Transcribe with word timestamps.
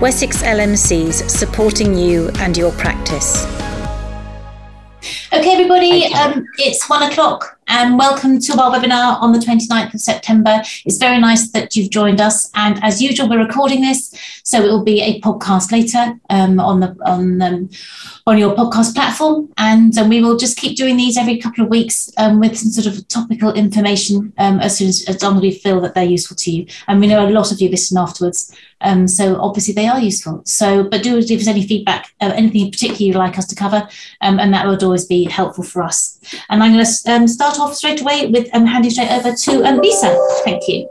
Wessex 0.00 0.42
LMCs 0.42 1.30
supporting 1.30 1.96
you 1.96 2.28
and 2.40 2.54
your 2.54 2.70
practice. 2.72 3.46
Okay, 5.32 5.52
everybody, 5.52 6.04
um, 6.12 6.46
it's 6.58 6.86
one 6.90 7.02
o'clock 7.02 7.55
and 7.68 7.98
welcome 7.98 8.38
to 8.38 8.60
our 8.60 8.70
webinar 8.70 9.20
on 9.20 9.32
the 9.32 9.38
29th 9.38 9.94
of 9.94 10.00
September. 10.00 10.62
It's 10.84 10.98
very 10.98 11.18
nice 11.18 11.50
that 11.50 11.74
you've 11.74 11.90
joined 11.90 12.20
us. 12.20 12.50
And 12.54 12.82
as 12.82 13.02
usual, 13.02 13.28
we're 13.28 13.44
recording 13.44 13.80
this, 13.80 14.14
so 14.44 14.62
it 14.62 14.68
will 14.68 14.84
be 14.84 15.00
a 15.02 15.20
podcast 15.20 15.72
later 15.72 16.18
um, 16.30 16.60
on 16.60 16.80
the 16.80 16.96
on 17.04 17.42
um, 17.42 17.70
on 18.26 18.38
your 18.38 18.54
podcast 18.54 18.94
platform. 18.94 19.52
And 19.56 19.96
um, 19.98 20.08
we 20.08 20.22
will 20.22 20.36
just 20.36 20.56
keep 20.56 20.76
doing 20.76 20.96
these 20.96 21.16
every 21.16 21.38
couple 21.38 21.64
of 21.64 21.70
weeks 21.70 22.10
um, 22.18 22.40
with 22.40 22.56
some 22.56 22.70
sort 22.70 22.86
of 22.86 23.06
topical 23.08 23.52
information 23.52 24.32
um, 24.38 24.60
as 24.60 24.78
soon 24.78 24.88
as, 24.88 25.04
as 25.08 25.22
long 25.22 25.36
as 25.36 25.42
we 25.42 25.50
feel 25.50 25.80
that 25.80 25.94
they're 25.94 26.04
useful 26.04 26.36
to 26.38 26.50
you. 26.50 26.66
And 26.86 27.00
we 27.00 27.06
know 27.06 27.26
a 27.26 27.30
lot 27.30 27.52
of 27.52 27.60
you 27.60 27.68
listen 27.68 27.98
afterwards. 27.98 28.54
So 29.06 29.40
obviously 29.40 29.74
they 29.74 29.88
are 29.88 29.98
useful. 29.98 30.42
So, 30.44 30.84
but 30.84 31.02
do 31.02 31.20
give 31.22 31.40
us 31.40 31.48
any 31.48 31.66
feedback, 31.66 32.12
uh, 32.20 32.32
anything 32.34 32.66
in 32.66 32.70
particular 32.70 33.06
you'd 33.06 33.16
like 33.16 33.38
us 33.38 33.46
to 33.46 33.56
cover, 33.56 33.88
and 34.20 34.54
that 34.54 34.66
would 34.66 34.82
always 34.82 35.06
be 35.06 35.24
helpful 35.24 35.64
for 35.64 35.82
us. 35.82 36.20
And 36.48 36.62
I'm 36.62 36.72
going 36.72 36.84
to 36.84 37.12
um, 37.12 37.26
start 37.56 37.70
off 37.70 37.76
straight 37.76 38.00
away 38.00 38.26
with 38.26 38.48
um, 38.54 38.66
handing 38.66 38.90
straight 38.90 39.10
over 39.10 39.34
to 39.34 39.64
um, 39.64 39.78
Lisa. 39.78 40.16
Thank 40.44 40.68
you. 40.68 40.88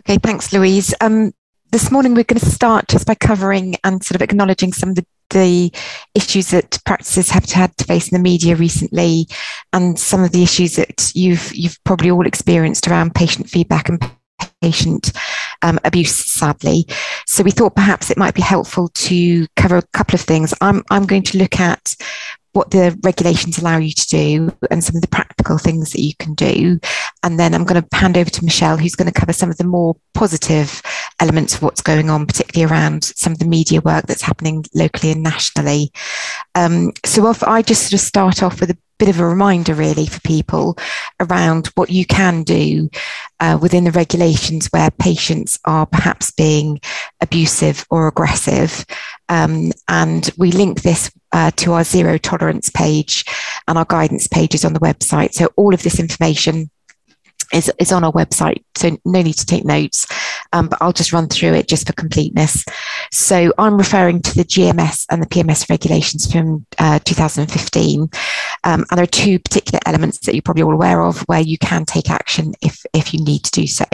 Okay, 0.00 0.18
thanks, 0.18 0.52
Louise. 0.52 0.94
Um, 1.00 1.32
this 1.72 1.90
morning 1.90 2.14
we're 2.14 2.24
going 2.24 2.40
to 2.40 2.46
start 2.46 2.88
just 2.88 3.06
by 3.06 3.14
covering 3.14 3.76
and 3.84 4.02
sort 4.02 4.16
of 4.16 4.22
acknowledging 4.22 4.72
some 4.72 4.90
of 4.90 4.94
the 4.96 5.06
the 5.30 5.70
issues 6.16 6.48
that 6.48 6.76
practices 6.84 7.30
have 7.30 7.48
had 7.48 7.76
to 7.76 7.84
face 7.84 8.10
in 8.10 8.16
the 8.16 8.22
media 8.22 8.56
recently, 8.56 9.28
and 9.72 9.96
some 9.96 10.24
of 10.24 10.32
the 10.32 10.42
issues 10.42 10.74
that 10.74 11.12
you've 11.14 11.54
you've 11.54 11.78
probably 11.84 12.10
all 12.10 12.26
experienced 12.26 12.88
around 12.88 13.14
patient 13.14 13.48
feedback 13.48 13.88
and 13.88 14.02
patient 14.60 15.12
um, 15.62 15.78
abuse, 15.84 16.14
sadly. 16.14 16.86
So 17.26 17.44
we 17.44 17.52
thought 17.52 17.76
perhaps 17.76 18.10
it 18.10 18.18
might 18.18 18.34
be 18.34 18.42
helpful 18.42 18.88
to 18.88 19.46
cover 19.54 19.76
a 19.76 19.86
couple 19.92 20.16
of 20.16 20.20
things. 20.22 20.52
I'm, 20.60 20.82
I'm 20.90 21.06
going 21.06 21.22
to 21.24 21.38
look 21.38 21.60
at 21.60 21.94
what 22.52 22.70
the 22.70 22.98
regulations 23.02 23.58
allow 23.58 23.78
you 23.78 23.92
to 23.92 24.08
do 24.08 24.50
and 24.70 24.82
some 24.82 24.96
of 24.96 25.02
the 25.02 25.08
practical 25.08 25.58
things 25.58 25.92
that 25.92 26.00
you 26.00 26.14
can 26.18 26.34
do. 26.34 26.80
And 27.22 27.38
then 27.38 27.54
I'm 27.54 27.64
going 27.64 27.82
to 27.82 27.96
hand 27.96 28.16
over 28.16 28.30
to 28.30 28.44
Michelle, 28.44 28.76
who's 28.76 28.96
going 28.96 29.10
to 29.12 29.18
cover 29.18 29.32
some 29.32 29.50
of 29.50 29.58
the 29.58 29.64
more 29.64 29.96
positive 30.14 30.82
elements 31.20 31.54
of 31.54 31.62
what's 31.62 31.82
going 31.82 32.10
on, 32.10 32.26
particularly 32.26 32.70
around 32.70 33.04
some 33.04 33.32
of 33.32 33.38
the 33.38 33.44
media 33.44 33.80
work 33.80 34.06
that's 34.06 34.22
happening 34.22 34.64
locally 34.74 35.12
and 35.12 35.22
nationally. 35.22 35.92
Um, 36.54 36.92
so 37.04 37.28
if 37.30 37.42
I 37.44 37.62
just 37.62 37.82
sort 37.82 37.94
of 37.94 38.00
start 38.00 38.42
off 38.42 38.60
with 38.60 38.70
a 38.70 38.78
bit 39.00 39.08
of 39.08 39.18
a 39.18 39.26
reminder 39.26 39.74
really 39.74 40.06
for 40.06 40.20
people 40.20 40.76
around 41.20 41.68
what 41.68 41.88
you 41.88 42.04
can 42.04 42.42
do 42.42 42.88
uh, 43.40 43.58
within 43.60 43.84
the 43.84 43.90
regulations 43.90 44.66
where 44.66 44.90
patients 44.90 45.58
are 45.64 45.86
perhaps 45.86 46.30
being 46.30 46.78
abusive 47.22 47.86
or 47.90 48.08
aggressive. 48.08 48.84
Um, 49.30 49.70
and 49.88 50.28
we 50.36 50.52
link 50.52 50.82
this 50.82 51.10
uh, 51.32 51.52
to 51.52 51.72
our 51.72 51.84
zero 51.84 52.18
tolerance 52.18 52.68
page 52.68 53.24
and 53.66 53.78
our 53.78 53.86
guidance 53.86 54.26
pages 54.26 54.64
on 54.64 54.72
the 54.72 54.80
website. 54.80 55.32
So 55.32 55.48
all 55.56 55.72
of 55.72 55.82
this 55.82 56.00
information 56.00 56.68
is, 57.52 57.72
is 57.78 57.92
on 57.92 58.04
our 58.04 58.12
website, 58.12 58.64
so 58.76 58.98
no 59.04 59.22
need 59.22 59.34
to 59.34 59.46
take 59.46 59.64
notes. 59.64 60.06
Um, 60.52 60.68
but 60.68 60.78
I'll 60.80 60.92
just 60.92 61.12
run 61.12 61.28
through 61.28 61.54
it 61.54 61.68
just 61.68 61.86
for 61.86 61.92
completeness. 61.92 62.64
So 63.12 63.52
I'm 63.58 63.76
referring 63.76 64.22
to 64.22 64.34
the 64.34 64.44
GMS 64.44 65.06
and 65.10 65.22
the 65.22 65.26
PMS 65.26 65.68
regulations 65.70 66.30
from 66.30 66.66
uh, 66.78 66.98
2015. 67.04 68.00
Um, 68.02 68.10
and 68.64 68.86
there 68.90 69.04
are 69.04 69.06
two 69.06 69.38
particular 69.38 69.80
elements 69.86 70.18
that 70.26 70.34
you're 70.34 70.42
probably 70.42 70.62
all 70.62 70.74
aware 70.74 71.02
of 71.02 71.20
where 71.22 71.40
you 71.40 71.58
can 71.58 71.84
take 71.84 72.10
action 72.10 72.54
if, 72.62 72.84
if 72.92 73.14
you 73.14 73.24
need 73.24 73.44
to 73.44 73.50
do 73.52 73.66
so. 73.66 73.84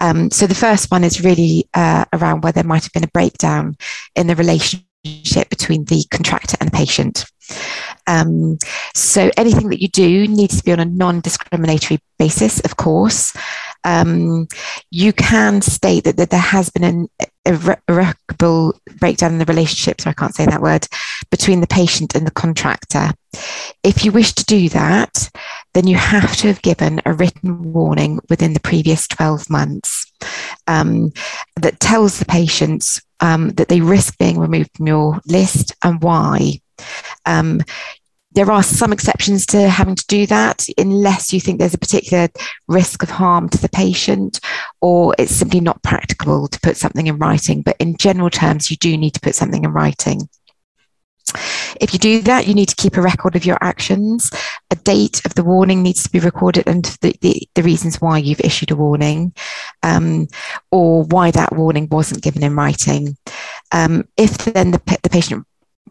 Um, 0.00 0.30
so 0.30 0.46
the 0.46 0.54
first 0.54 0.90
one 0.90 1.04
is 1.04 1.24
really 1.24 1.68
uh, 1.74 2.04
around 2.12 2.42
where 2.42 2.52
there 2.52 2.64
might 2.64 2.84
have 2.84 2.92
been 2.92 3.04
a 3.04 3.08
breakdown 3.08 3.76
in 4.16 4.26
the 4.26 4.36
relationship 4.36 5.48
between 5.48 5.84
the 5.84 6.04
contractor 6.10 6.56
and 6.60 6.70
the 6.70 6.76
patient. 6.76 7.24
Um, 8.06 8.58
so 8.94 9.30
anything 9.36 9.68
that 9.70 9.80
you 9.80 9.88
do 9.88 10.26
needs 10.28 10.58
to 10.58 10.64
be 10.64 10.72
on 10.72 10.80
a 10.80 10.84
non-discriminatory 10.84 12.00
basis, 12.18 12.60
of 12.60 12.76
course. 12.76 13.36
Um, 13.84 14.46
you 14.90 15.12
can 15.12 15.62
state 15.62 16.04
that, 16.04 16.16
that 16.16 16.30
there 16.30 16.40
has 16.40 16.70
been 16.70 16.84
an 16.84 17.08
irreparable 17.44 18.78
breakdown 18.98 19.32
in 19.32 19.38
the 19.38 19.44
relationship, 19.44 20.00
so 20.00 20.10
I 20.10 20.14
can't 20.14 20.34
say 20.34 20.46
that 20.46 20.62
word, 20.62 20.86
between 21.30 21.60
the 21.60 21.66
patient 21.66 22.14
and 22.14 22.26
the 22.26 22.32
contractor. 22.32 23.10
If 23.82 24.04
you 24.04 24.12
wish 24.12 24.32
to 24.34 24.44
do 24.44 24.68
that, 24.70 25.30
then 25.74 25.86
you 25.86 25.96
have 25.96 26.36
to 26.38 26.48
have 26.48 26.62
given 26.62 27.00
a 27.06 27.12
written 27.12 27.72
warning 27.72 28.20
within 28.28 28.52
the 28.52 28.60
previous 28.60 29.06
12 29.08 29.48
months 29.48 30.10
um, 30.66 31.12
that 31.60 31.80
tells 31.80 32.18
the 32.18 32.24
patients 32.24 33.00
um, 33.20 33.50
that 33.50 33.68
they 33.68 33.80
risk 33.80 34.18
being 34.18 34.38
removed 34.38 34.70
from 34.76 34.86
your 34.86 35.20
list 35.26 35.74
and 35.84 36.02
why. 36.02 36.60
Um, 37.26 37.60
there 38.32 38.50
are 38.50 38.62
some 38.62 38.92
exceptions 38.92 39.44
to 39.46 39.68
having 39.68 39.96
to 39.96 40.06
do 40.06 40.26
that 40.26 40.66
unless 40.78 41.32
you 41.32 41.40
think 41.40 41.58
there's 41.58 41.74
a 41.74 41.78
particular 41.78 42.28
risk 42.68 43.02
of 43.02 43.10
harm 43.10 43.48
to 43.48 43.58
the 43.58 43.68
patient 43.68 44.38
or 44.80 45.14
it's 45.18 45.34
simply 45.34 45.60
not 45.60 45.82
practicable 45.82 46.46
to 46.46 46.60
put 46.60 46.76
something 46.76 47.08
in 47.08 47.18
writing. 47.18 47.62
But 47.62 47.76
in 47.80 47.96
general 47.96 48.30
terms, 48.30 48.70
you 48.70 48.76
do 48.76 48.96
need 48.96 49.14
to 49.14 49.20
put 49.20 49.34
something 49.34 49.64
in 49.64 49.72
writing. 49.72 50.28
If 51.80 51.92
you 51.92 51.98
do 51.98 52.22
that, 52.22 52.46
you 52.46 52.54
need 52.54 52.68
to 52.68 52.76
keep 52.76 52.96
a 52.96 53.02
record 53.02 53.36
of 53.36 53.44
your 53.44 53.58
actions. 53.60 54.30
A 54.70 54.76
date 54.76 55.24
of 55.24 55.34
the 55.34 55.44
warning 55.44 55.82
needs 55.82 56.02
to 56.02 56.10
be 56.10 56.18
recorded 56.18 56.64
and 56.66 56.84
the, 57.00 57.14
the, 57.20 57.48
the 57.54 57.62
reasons 57.62 58.00
why 58.00 58.18
you've 58.18 58.40
issued 58.40 58.70
a 58.70 58.76
warning 58.76 59.32
um, 59.82 60.28
or 60.70 61.04
why 61.04 61.30
that 61.30 61.54
warning 61.54 61.88
wasn't 61.90 62.22
given 62.22 62.42
in 62.42 62.56
writing. 62.56 63.16
Um, 63.72 64.08
if 64.16 64.38
then 64.38 64.72
the, 64.72 64.98
the 65.02 65.10
patient 65.10 65.46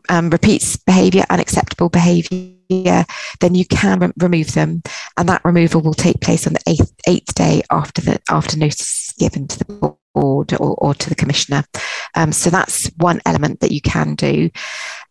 um, 0.09 0.30
repeats 0.30 0.75
behaviour, 0.75 1.24
unacceptable 1.30 1.90
behaviour, 1.90 3.06
then 3.40 3.56
you 3.56 3.66
can 3.66 4.00
re- 4.00 4.12
remove 4.20 4.53
them, 4.53 4.81
and 5.18 5.30
that 5.30 5.46
removal 5.46 5.81
will 5.81 5.94
take 5.94 6.22
place 6.22 6.46
on 6.46 6.53
the 6.53 6.64
eighth, 6.68 6.94
eighth 7.08 7.34
day 7.36 7.62
after 7.72 8.02
the 8.02 8.19
after 8.30 8.58
notice 8.58 9.14
given 9.18 9.48
to 9.48 9.59
the 9.59 9.96
board 10.14 10.53
or, 10.53 10.75
or 10.75 10.94
to 10.94 11.09
the 11.09 11.16
commissioner. 11.16 11.64
Um, 12.16 12.31
so 12.31 12.50
that's 12.50 12.88
one 12.98 13.22
element 13.25 13.59
that 13.59 13.72
you 13.72 13.81
can 13.81 14.16
do. 14.16 14.50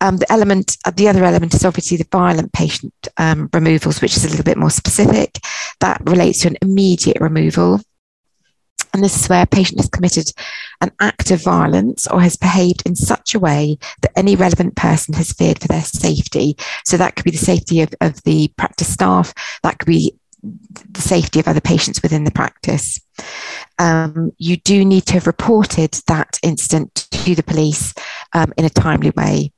Um, 0.01 0.17
the 0.17 0.31
element, 0.33 0.77
uh, 0.85 0.91
the 0.91 1.09
other 1.09 1.25
element 1.25 1.55
is 1.55 1.65
obviously 1.65 1.97
the 1.97 2.09
violent 2.11 2.53
patient 2.53 2.93
um, 3.17 3.49
removals, 3.53 4.01
which 4.01 4.17
is 4.17 4.25
a 4.25 4.29
little 4.29 4.45
bit 4.45 4.59
more 4.59 4.71
specific. 4.71 5.39
That 5.81 6.01
relates 6.05 6.41
to 6.41 6.49
an 6.49 6.57
immediate 6.63 7.21
removal. 7.21 7.81
And 8.99 9.05
this 9.05 9.23
is 9.23 9.29
where 9.29 9.45
a 9.45 9.47
patient 9.47 9.79
has 9.79 9.89
committed 9.89 10.33
an 10.81 10.91
act 10.99 11.31
of 11.31 11.41
violence 11.41 12.09
or 12.09 12.21
has 12.21 12.35
behaved 12.35 12.83
in 12.85 12.97
such 12.97 13.33
a 13.33 13.39
way 13.39 13.79
that 14.03 14.11
any 14.19 14.35
relevant 14.35 14.75
person 14.75 15.15
has 15.15 15.33
feared 15.33 15.61
for 15.61 15.69
their 15.69 15.83
safety. 15.83 16.57
So 16.85 16.97
that 16.97 17.15
could 17.15 17.25
be 17.25 17.31
the 17.31 17.37
safety 17.37 17.81
of, 17.81 17.95
of 18.01 18.21
the 18.25 18.49
practice 18.57 18.93
staff, 18.93 19.33
that 19.63 19.79
could 19.79 19.87
be 19.87 20.17
the 20.43 21.01
safety 21.01 21.39
of 21.39 21.47
other 21.47 21.61
patients 21.61 22.03
within 22.03 22.25
the 22.25 22.33
practice. 22.33 23.01
Um, 23.79 24.33
you 24.37 24.57
do 24.57 24.85
need 24.85 25.07
to 25.07 25.13
have 25.13 25.29
reported 25.29 25.93
that 26.09 26.41
incident 26.43 27.07
to 27.13 27.37
the 27.37 27.45
police 27.45 27.95
um, 28.33 28.53
in 28.57 28.65
a 28.65 28.71
timely 28.71 29.11
way. 29.11 29.53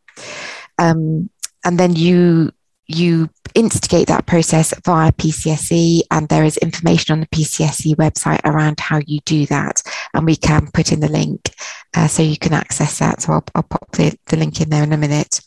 Um, 0.77 1.31
and 1.65 1.81
then 1.81 1.97
you 1.97 2.53
you 2.91 3.29
instigate 3.55 4.09
that 4.09 4.27
process 4.27 4.75
via 4.85 5.13
PCSE, 5.13 6.03
and 6.11 6.29
there 6.29 6.45
is 6.45 6.57
information 6.59 7.13
on 7.13 7.21
the 7.21 7.27
PCSE 7.27 7.97
website 7.97 8.41
around 8.45 8.81
how 8.81 9.01
you 9.07 9.21
do 9.25 9.47
that. 9.47 9.83
And 10.15 10.27
we 10.27 10.37
can 10.37 10.69
put 10.73 10.93
in 10.93 11.01
the 11.01 11.09
link 11.09 11.51
uh, 11.95 12.07
so 12.07 12.23
you 12.23 12.37
can 12.37 12.53
access 12.53 12.99
that. 12.99 13.23
So 13.23 13.33
I'll, 13.33 13.45
I'll 13.55 13.63
pop 13.63 13.91
the, 13.93 14.17
the, 14.27 14.37
link 14.37 14.61
in 14.61 14.71
there 14.71 14.85
in 14.85 14.93
a 14.93 14.97
minute. 14.97 15.41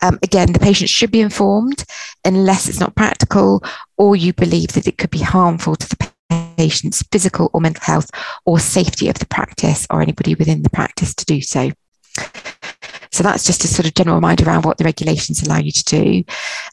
Um, 0.00 0.18
again, 0.22 0.52
the 0.52 0.58
patient 0.58 0.90
should 0.90 1.10
be 1.10 1.20
informed 1.20 1.84
unless 2.24 2.68
it's 2.68 2.80
not 2.80 2.94
practical 2.94 3.62
or 3.96 4.16
you 4.16 4.32
believe 4.32 4.68
that 4.72 4.86
it 4.86 4.98
could 4.98 5.10
be 5.10 5.22
harmful 5.22 5.76
to 5.76 5.88
the 5.88 6.12
patient's 6.56 7.02
physical 7.10 7.50
or 7.52 7.60
mental 7.60 7.84
health 7.84 8.10
or 8.46 8.58
safety 8.58 9.08
of 9.08 9.18
the 9.18 9.26
practice 9.26 9.86
or 9.90 10.02
anybody 10.02 10.34
within 10.34 10.62
the 10.62 10.70
practice 10.70 11.14
to 11.14 11.24
do 11.24 11.40
so. 11.40 11.70
So 13.12 13.22
that's 13.22 13.44
just 13.44 13.64
a 13.64 13.68
sort 13.68 13.86
of 13.86 13.94
general 13.94 14.20
mind 14.20 14.42
around 14.42 14.64
what 14.64 14.78
the 14.78 14.84
regulations 14.84 15.42
allow 15.42 15.58
you 15.58 15.72
to 15.72 15.84
do. 15.84 16.24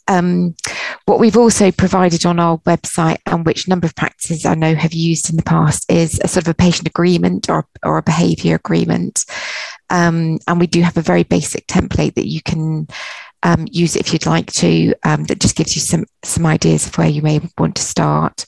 Um, 0.08 0.56
what 1.06 1.20
we've 1.20 1.38
also 1.38 1.72
provided 1.72 2.26
on 2.26 2.40
our 2.40 2.58
website, 2.60 3.18
and 3.26 3.46
which 3.46 3.68
number 3.68 3.86
of 3.86 3.96
practices 3.96 4.46
I 4.46 4.56
know 4.56 4.74
have 4.76 4.94
used 4.94 5.30
in 5.30 5.36
the 5.36 5.44
past, 5.44 5.92
is 5.92 6.20
a 6.24 6.28
sort 6.28 6.46
of 6.48 6.52
a 6.52 6.54
patient 6.54 6.88
agreement 6.88 7.50
or, 7.50 7.68
or 7.84 7.98
a 7.98 8.04
behaviour 8.04 8.56
agreement. 8.56 9.26
Um, 9.90 10.40
and 10.48 10.60
we 10.60 10.68
do 10.68 10.82
have 10.82 10.98
a 10.98 11.02
very 11.02 11.24
basic 11.24 11.68
template 11.68 12.16
that 12.16 12.28
you 12.28 12.42
can 12.42 12.88
um, 13.44 13.68
use 13.72 13.96
if 13.96 14.14
you'd 14.14 14.26
like 14.26 14.52
to. 14.54 14.94
Um, 15.04 15.26
that 15.26 15.40
just 15.40 15.56
gives 15.56 15.76
you 15.76 15.82
some 15.82 16.06
some 16.24 16.46
ideas 16.46 16.88
of 16.88 16.98
where 16.98 17.08
you 17.08 17.22
may 17.22 17.42
want 17.58 17.76
to 17.76 17.82
start. 17.82 18.46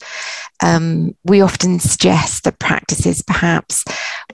Um, 0.63 1.15
we 1.23 1.41
often 1.41 1.79
suggest 1.79 2.43
that 2.43 2.59
practices, 2.59 3.21
perhaps 3.21 3.83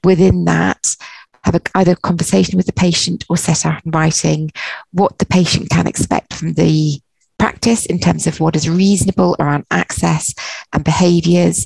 within 0.04 0.45
that, 0.45 0.95
have 1.44 1.56
a, 1.56 1.62
either 1.75 1.94
a 1.94 1.98
conversation 1.98 2.57
with 2.57 2.66
the 2.66 2.74
patient 2.74 3.25
or 3.30 3.38
set 3.38 3.66
out 3.66 3.86
in 3.86 3.92
writing 3.92 4.51
what 4.92 5.18
the 5.18 5.25
patient 5.25 5.69
can 5.69 5.88
expect 5.88 6.34
from 6.34 6.54
the 6.54 7.00
practice 7.39 7.86
in 7.86 8.00
terms 8.00 8.28
of 8.28 8.39
what 8.39 8.56
is 8.56 8.69
reasonable 8.69 9.36
around 9.39 9.66
access 9.72 10.34
and 10.74 10.84
behaviours, 10.84 11.66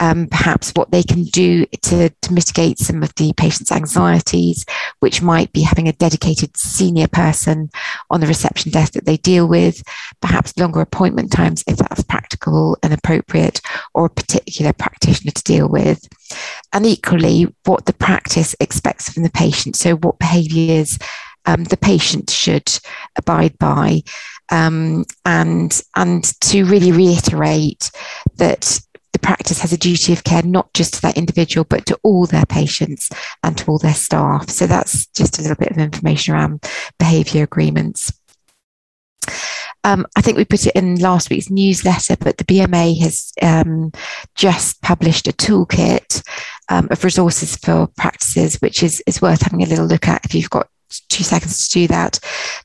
um, 0.00 0.26
perhaps 0.26 0.72
what 0.74 0.90
they 0.90 1.02
can 1.02 1.24
do 1.24 1.64
to, 1.82 2.08
to 2.08 2.32
mitigate 2.32 2.78
some 2.78 3.02
of 3.02 3.14
the 3.14 3.32
patient's 3.34 3.72
anxieties, 3.72 4.64
which 5.00 5.22
might 5.22 5.52
be 5.52 5.62
having 5.62 5.88
a 5.88 5.92
dedicated 5.92 6.56
senior 6.56 7.06
person 7.06 7.70
on 8.10 8.20
the 8.20 8.26
reception 8.26 8.70
desk 8.72 8.94
that 8.94 9.06
they 9.06 9.16
deal 9.16 9.46
with, 9.46 9.82
perhaps 10.20 10.56
longer 10.58 10.80
appointment 10.80 11.30
times 11.30 11.62
if 11.66 11.76
that's 11.76 12.02
practical 12.02 12.76
and 12.82 12.92
appropriate, 12.92 13.60
or 13.94 14.06
a 14.06 14.10
particular 14.10 14.72
practitioner 14.72 15.30
to 15.30 15.42
deal 15.44 15.68
with. 15.68 16.08
And 16.72 16.84
equally, 16.84 17.54
what 17.64 17.86
the 17.86 17.92
practice 17.92 18.56
expects 18.58 19.12
from 19.12 19.22
the 19.22 19.30
patient. 19.30 19.76
So, 19.76 19.96
what 19.96 20.18
behaviours 20.18 20.98
um, 21.44 21.64
the 21.64 21.76
patient 21.76 22.30
should 22.30 22.78
abide 23.16 23.58
by 23.58 24.02
um, 24.50 25.04
and 25.24 25.80
and 25.96 26.24
to 26.40 26.64
really 26.64 26.92
reiterate 26.92 27.90
that 28.36 28.80
the 29.12 29.18
practice 29.18 29.60
has 29.60 29.72
a 29.72 29.78
duty 29.78 30.12
of 30.12 30.24
care 30.24 30.42
not 30.42 30.72
just 30.74 30.94
to 30.94 31.02
that 31.02 31.18
individual 31.18 31.64
but 31.68 31.86
to 31.86 31.98
all 32.02 32.26
their 32.26 32.46
patients 32.46 33.10
and 33.42 33.58
to 33.58 33.66
all 33.70 33.78
their 33.78 33.94
staff 33.94 34.48
so 34.48 34.66
that's 34.66 35.06
just 35.08 35.38
a 35.38 35.42
little 35.42 35.56
bit 35.56 35.70
of 35.70 35.78
information 35.78 36.34
around 36.34 36.64
behaviour 36.98 37.42
agreements 37.42 38.12
um, 39.84 40.06
I 40.16 40.20
think 40.20 40.36
we 40.36 40.44
put 40.44 40.66
it 40.66 40.76
in 40.76 40.96
last 40.96 41.28
week's 41.28 41.50
newsletter, 41.50 42.16
but 42.16 42.38
the 42.38 42.44
BMA 42.44 43.00
has 43.00 43.32
um, 43.42 43.90
just 44.34 44.80
published 44.80 45.26
a 45.26 45.32
toolkit 45.32 46.22
um, 46.68 46.86
of 46.90 47.02
resources 47.02 47.56
for 47.56 47.88
practices, 47.96 48.56
which 48.56 48.82
is, 48.82 49.02
is 49.06 49.20
worth 49.20 49.42
having 49.42 49.62
a 49.62 49.66
little 49.66 49.86
look 49.86 50.06
at 50.06 50.24
if 50.24 50.34
you've 50.34 50.50
got 50.50 50.68
two 51.08 51.24
seconds 51.24 51.68
to 51.68 51.80
do 51.80 51.86
that. 51.88 52.20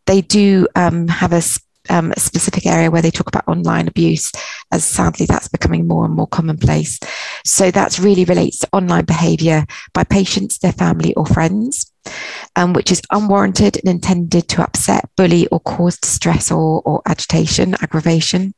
They 0.05 0.21
do 0.21 0.67
um, 0.75 1.07
have 1.07 1.33
a 1.33 1.41
um, 1.89 2.11
a 2.15 2.19
specific 2.19 2.65
area 2.65 2.91
where 2.91 3.01
they 3.01 3.11
talk 3.11 3.27
about 3.27 3.47
online 3.47 3.87
abuse, 3.87 4.31
as 4.71 4.83
sadly 4.83 5.25
that's 5.25 5.47
becoming 5.47 5.87
more 5.87 6.05
and 6.05 6.13
more 6.13 6.27
commonplace. 6.27 6.99
So 7.45 7.71
that 7.71 7.99
really 7.99 8.25
relates 8.25 8.59
to 8.59 8.69
online 8.73 9.05
behaviour 9.05 9.65
by 9.93 10.03
patients, 10.03 10.59
their 10.59 10.73
family, 10.73 11.13
or 11.15 11.25
friends, 11.25 11.91
um, 12.55 12.73
which 12.73 12.91
is 12.91 13.01
unwarranted 13.11 13.77
and 13.77 13.87
intended 13.87 14.47
to 14.49 14.63
upset, 14.63 15.09
bully, 15.15 15.47
or 15.47 15.59
cause 15.59 15.97
distress 15.97 16.51
or, 16.51 16.81
or 16.85 17.01
agitation, 17.05 17.75
aggravation. 17.81 18.53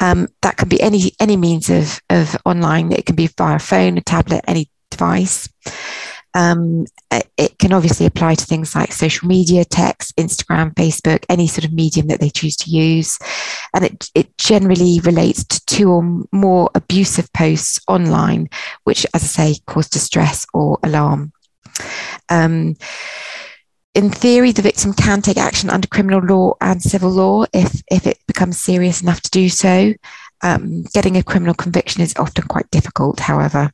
Um, 0.00 0.28
that 0.42 0.56
can 0.56 0.68
be 0.68 0.80
any 0.80 1.12
any 1.18 1.36
means 1.36 1.68
of 1.68 2.00
of 2.10 2.36
online. 2.44 2.92
It 2.92 3.06
can 3.06 3.16
be 3.16 3.26
via 3.26 3.58
phone, 3.58 3.98
a 3.98 4.00
tablet, 4.00 4.44
any 4.46 4.70
device. 4.90 5.48
Um, 6.34 6.86
it 7.36 7.58
can 7.58 7.72
obviously 7.72 8.06
apply 8.06 8.34
to 8.36 8.44
things 8.44 8.74
like 8.74 8.92
social 8.92 9.28
media, 9.28 9.64
text, 9.64 10.16
Instagram, 10.16 10.74
Facebook, 10.74 11.24
any 11.28 11.46
sort 11.46 11.64
of 11.64 11.72
medium 11.72 12.06
that 12.08 12.20
they 12.20 12.30
choose 12.30 12.56
to 12.58 12.70
use. 12.70 13.18
And 13.74 13.84
it, 13.84 14.10
it 14.14 14.36
generally 14.38 15.00
relates 15.00 15.44
to 15.44 15.64
two 15.66 15.90
or 15.90 16.24
more 16.32 16.70
abusive 16.74 17.32
posts 17.32 17.80
online, 17.88 18.48
which, 18.84 19.06
as 19.14 19.22
I 19.24 19.26
say, 19.26 19.60
cause 19.66 19.88
distress 19.88 20.46
or 20.54 20.78
alarm. 20.82 21.32
Um, 22.28 22.76
in 23.94 24.10
theory, 24.10 24.52
the 24.52 24.62
victim 24.62 24.94
can 24.94 25.20
take 25.20 25.36
action 25.36 25.68
under 25.68 25.86
criminal 25.86 26.20
law 26.20 26.54
and 26.60 26.82
civil 26.82 27.10
law 27.10 27.44
if, 27.52 27.82
if 27.90 28.06
it 28.06 28.18
becomes 28.26 28.58
serious 28.58 29.02
enough 29.02 29.20
to 29.22 29.30
do 29.30 29.48
so. 29.48 29.92
Um, 30.40 30.84
getting 30.94 31.16
a 31.16 31.22
criminal 31.22 31.54
conviction 31.54 32.02
is 32.02 32.14
often 32.16 32.44
quite 32.48 32.70
difficult, 32.70 33.20
however. 33.20 33.70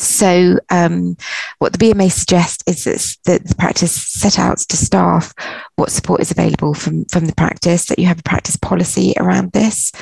So, 0.00 0.58
um, 0.70 1.16
what 1.58 1.72
the 1.72 1.78
BMA 1.78 2.10
suggests 2.10 2.64
is 2.66 3.18
that 3.26 3.46
the 3.46 3.54
practice 3.54 3.92
set 3.92 4.38
out 4.38 4.58
to 4.58 4.76
staff 4.76 5.34
what 5.76 5.90
support 5.90 6.20
is 6.20 6.30
available 6.30 6.72
from, 6.72 7.04
from 7.06 7.26
the 7.26 7.34
practice, 7.34 7.84
that 7.86 7.98
you 7.98 8.06
have 8.06 8.18
a 8.18 8.24
practice 8.24 8.56
policy 8.56 9.12
around 9.18 9.52
this. 9.52 9.92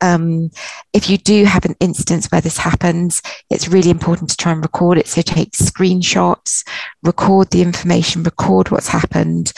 Um, 0.00 0.50
if 0.92 1.08
you 1.08 1.16
do 1.16 1.44
have 1.44 1.64
an 1.64 1.76
instance 1.80 2.26
where 2.26 2.42
this 2.42 2.58
happens, 2.58 3.22
it's 3.50 3.68
really 3.68 3.90
important 3.90 4.30
to 4.30 4.36
try 4.36 4.52
and 4.52 4.62
record 4.62 4.98
it. 4.98 5.08
So, 5.08 5.22
take 5.22 5.52
screenshots, 5.52 6.68
record 7.02 7.50
the 7.50 7.62
information, 7.62 8.24
record 8.24 8.70
what's 8.70 8.88
happened, 8.88 9.52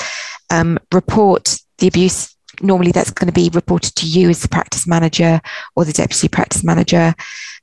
um, 0.50 0.78
report 0.92 1.58
the 1.78 1.88
abuse 1.88 2.36
normally 2.62 2.92
that's 2.92 3.10
going 3.10 3.26
to 3.26 3.32
be 3.32 3.50
reported 3.54 3.94
to 3.96 4.06
you 4.06 4.28
as 4.28 4.42
the 4.42 4.48
practice 4.48 4.86
manager 4.86 5.40
or 5.76 5.84
the 5.84 5.92
deputy 5.94 6.28
practice 6.28 6.62
manager 6.62 7.14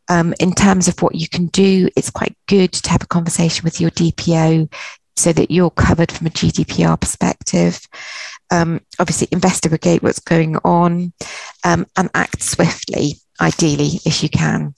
um, 0.10 0.34
in 0.40 0.54
terms 0.54 0.88
of 0.88 1.02
what 1.02 1.16
you 1.16 1.28
can 1.28 1.48
do, 1.48 1.90
it's 1.96 2.10
quite 2.10 2.36
good 2.48 2.72
to 2.72 2.90
have 2.90 3.04
a 3.04 3.08
conversation 3.08 3.64
with 3.64 3.82
your 3.82 3.92
DPO 3.92 4.72
so 5.16 5.34
that 5.34 5.52
you're 5.52 5.72
covered 5.72 6.12
from 6.12 6.28
a 6.28 6.30
GDPR 6.30 7.00
perspective. 7.00 7.82
Um, 8.52 8.82
obviously, 9.00 9.28
investigate 9.32 10.04
what's 10.04 10.20
going 10.20 10.58
on 10.58 11.14
um, 11.64 11.86
and 11.98 12.10
act 12.14 12.42
swiftly, 12.42 13.16
ideally, 13.42 14.00
if 14.06 14.24
you 14.24 14.30
can. 14.30 14.76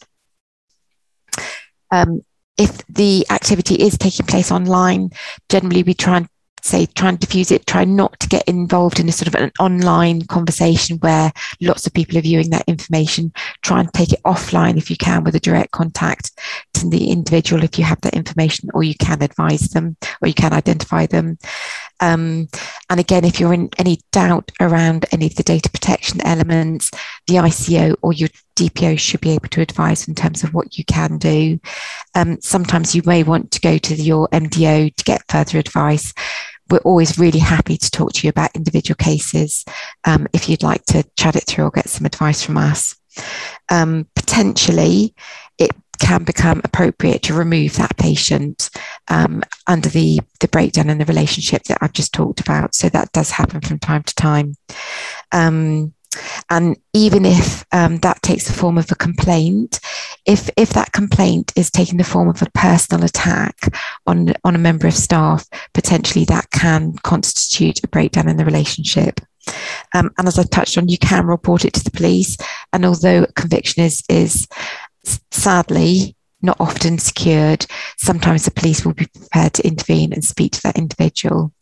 Um, 1.92 2.22
if 2.58 2.86
the 2.88 3.26
activity 3.30 3.76
is 3.76 3.98
taking 3.98 4.26
place 4.26 4.52
online, 4.52 5.12
generally 5.50 5.84
we 5.84 5.94
try 5.94 6.18
and 6.18 6.28
say 6.64 6.86
try 6.86 7.10
and 7.10 7.20
diffuse 7.20 7.52
it 7.52 7.66
try 7.66 7.86
not 7.86 8.20
to 8.20 8.28
get 8.28 8.48
involved 8.48 9.00
in 9.00 9.10
a 9.10 9.12
sort 9.12 9.28
of 9.28 9.36
an 9.36 9.52
online 9.60 10.22
conversation 10.24 10.98
where 10.98 11.32
lots 11.62 11.86
of 11.86 11.94
people 11.94 12.18
are 12.18 12.22
viewing 12.22 12.50
that 12.50 12.68
information. 12.68 13.32
Try 13.62 13.82
and 13.82 13.94
take 13.94 14.14
it 14.14 14.24
offline 14.24 14.78
if 14.78 14.90
you 14.90 14.98
can 14.98 15.24
with 15.24 15.36
a 15.36 15.40
direct 15.40 15.72
contact 15.72 16.32
to 16.76 16.90
the 16.90 17.12
individual 17.12 17.64
if 17.64 17.78
you 17.78 17.84
have 17.84 18.02
that 18.02 18.16
information 18.16 18.70
or 18.74 18.84
you 18.84 18.96
can 18.96 19.22
advise 19.22 19.70
them 19.70 19.98
or 20.22 20.28
you 20.28 20.34
can 20.34 20.54
identify 20.54 21.06
them. 21.06 21.38
Um, 22.00 22.48
and 22.90 23.00
again 23.00 23.26
if 23.26 23.40
you're 23.40 23.54
in 23.54 23.70
any 23.78 24.00
doubt 24.12 24.52
around 24.60 25.06
any 25.12 25.28
of 25.28 25.36
the 25.36 25.44
data 25.44 25.70
protection 25.70 26.22
elements 26.26 26.92
the 27.28 27.36
ico 27.36 27.96
or 28.02 28.14
your 28.14 28.30
DPO 28.60 29.00
should 29.00 29.22
be 29.22 29.32
able 29.32 29.48
to 29.50 29.62
advise 29.62 30.08
in 30.08 30.16
terms 30.16 30.44
of 30.44 30.54
what 30.54 30.78
you 30.78 30.84
can 30.84 31.18
do. 31.18 31.60
Um, 32.14 32.42
sometimes 32.42 32.94
you 32.94 33.02
may 33.06 33.24
want 33.24 33.52
to 33.52 33.62
go 33.62 33.78
to 33.78 33.96
your 33.96 34.28
MDO 34.30 34.96
to 34.96 35.04
get 35.06 35.24
further 35.30 35.60
advice. 35.60 36.14
We're 36.70 36.80
always 36.80 37.18
really 37.18 37.40
happy 37.40 37.78
to 37.78 37.92
talk 37.92 38.14
to 38.14 38.28
you 38.28 38.30
about 38.30 38.56
individual 38.56 38.98
cases 38.98 39.64
um, 40.04 40.28
if 40.34 40.50
you'd 40.50 40.62
like 40.62 40.86
to 40.88 41.04
chat 41.18 41.36
it 41.36 41.46
through 41.48 41.66
or 41.66 41.72
get 41.72 41.90
some 41.90 42.06
advice 42.06 42.44
from 42.44 42.58
us. 42.58 42.96
Um, 43.70 44.08
potentially, 44.16 45.16
can 46.00 46.24
become 46.24 46.62
appropriate 46.64 47.24
to 47.24 47.34
remove 47.34 47.76
that 47.76 47.98
patient 47.98 48.70
um, 49.10 49.44
under 49.68 49.90
the, 49.90 50.20
the 50.40 50.48
breakdown 50.48 50.90
in 50.90 50.98
the 50.98 51.06
relationship 51.06 51.64
that 51.64 51.80
I've 51.82 51.94
just 51.94 52.14
talked 52.14 52.40
about. 52.40 52.76
So 52.76 52.90
that 52.90 53.12
does 53.12 53.32
happen 53.32 53.62
from 53.62 53.80
time 53.80 54.04
to 54.04 54.16
time. 54.16 54.56
Um, 55.32 55.94
and 56.50 56.76
even 56.94 57.26
if 57.26 57.64
um, 57.72 57.98
that 57.98 58.22
takes 58.24 58.48
the 58.48 58.54
form 58.54 58.78
of 58.78 58.92
a 58.92 58.96
complaint, 58.96 59.80
if 60.26 60.50
if 60.58 60.72
that 60.72 60.92
complaint 60.92 61.54
is 61.56 61.70
taking 61.70 61.98
the 61.98 62.04
form 62.04 62.28
of 62.28 62.42
a 62.42 62.50
personal 62.54 63.06
attack 63.06 63.56
on 64.08 64.34
on 64.44 64.56
a 64.56 64.60
member 64.60 64.88
of 64.88 64.96
staff, 64.96 65.48
potentially 65.74 66.26
that 66.26 66.50
can 66.52 66.94
constitute 67.04 67.84
a 67.84 67.88
breakdown 67.88 68.28
in 68.28 68.38
the 68.38 68.46
relationship. 68.46 69.20
Um, 69.94 70.12
and 70.18 70.28
as 70.28 70.38
I 70.38 70.44
touched 70.44 70.78
on, 70.78 70.90
you 70.90 70.98
can 70.98 71.26
report 71.26 71.66
it 71.66 71.74
to 71.74 71.84
the 71.84 71.92
police. 71.92 72.38
And 72.74 72.86
although 72.86 73.26
conviction 73.36 73.84
is 73.84 74.04
is 74.10 74.48
sadly 75.32 76.16
not 76.42 76.58
often 76.60 76.98
secured. 76.98 77.66
Sometimes 77.98 78.46
the 78.46 78.52
police 78.52 78.86
will 78.86 78.94
be 78.94 79.08
prepared 79.08 79.54
to 79.54 79.68
intervene 79.68 80.14
and 80.14 80.24
speak 80.24 80.54
to 80.54 80.62
that 80.64 80.78
individual. 80.78 81.54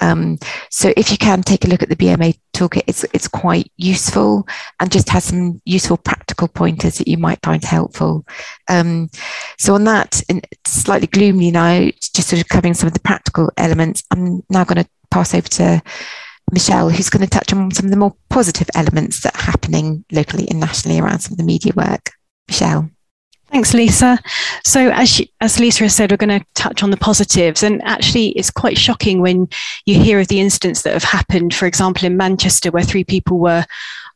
Um, 0.00 0.38
so 0.70 0.92
if 0.96 1.10
you 1.10 1.18
can 1.18 1.42
take 1.42 1.64
a 1.64 1.68
look 1.68 1.82
at 1.82 1.88
the 1.88 1.96
BMA 1.96 2.38
toolkit, 2.52 2.82
it's 2.86 3.04
it's 3.12 3.28
quite 3.28 3.70
useful 3.76 4.46
and 4.80 4.90
just 4.90 5.08
has 5.10 5.24
some 5.24 5.60
useful 5.64 5.96
practical 5.96 6.48
pointers 6.48 6.98
that 6.98 7.08
you 7.08 7.18
might 7.18 7.42
find 7.42 7.64
helpful. 7.64 8.26
Um, 8.68 9.10
so 9.58 9.74
on 9.74 9.84
that, 9.84 10.22
slightly 10.66 11.06
gloomy 11.06 11.50
now, 11.50 11.88
just 12.14 12.28
sort 12.28 12.42
of 12.42 12.48
covering 12.48 12.74
some 12.74 12.88
of 12.88 12.94
the 12.94 13.00
practical 13.00 13.50
elements. 13.56 14.02
I'm 14.10 14.42
now 14.50 14.64
going 14.64 14.82
to 14.82 14.90
pass 15.10 15.34
over 15.34 15.48
to 15.48 15.82
Michelle, 16.52 16.90
who's 16.90 17.10
going 17.10 17.24
to 17.24 17.30
touch 17.30 17.52
on 17.52 17.70
some 17.72 17.86
of 17.86 17.90
the 17.90 17.96
more 17.96 18.14
positive 18.28 18.68
elements 18.74 19.20
that 19.22 19.34
are 19.34 19.50
happening 19.50 20.04
locally 20.12 20.46
and 20.48 20.60
nationally 20.60 21.00
around 21.00 21.20
some 21.20 21.32
of 21.32 21.38
the 21.38 21.44
media 21.44 21.72
work. 21.74 22.15
Michelle. 22.48 22.90
Thanks, 23.50 23.74
Lisa. 23.74 24.18
So, 24.64 24.90
as, 24.90 25.08
she, 25.08 25.32
as 25.40 25.60
Lisa 25.60 25.84
has 25.84 25.94
said, 25.94 26.10
we're 26.10 26.16
going 26.16 26.40
to 26.40 26.46
touch 26.54 26.82
on 26.82 26.90
the 26.90 26.96
positives. 26.96 27.62
And 27.62 27.80
actually, 27.84 28.30
it's 28.30 28.50
quite 28.50 28.76
shocking 28.76 29.20
when 29.20 29.48
you 29.86 30.00
hear 30.00 30.18
of 30.18 30.28
the 30.28 30.40
incidents 30.40 30.82
that 30.82 30.92
have 30.92 31.04
happened, 31.04 31.54
for 31.54 31.66
example, 31.66 32.06
in 32.06 32.16
Manchester, 32.16 32.72
where 32.72 32.82
three 32.82 33.04
people 33.04 33.38
were 33.38 33.64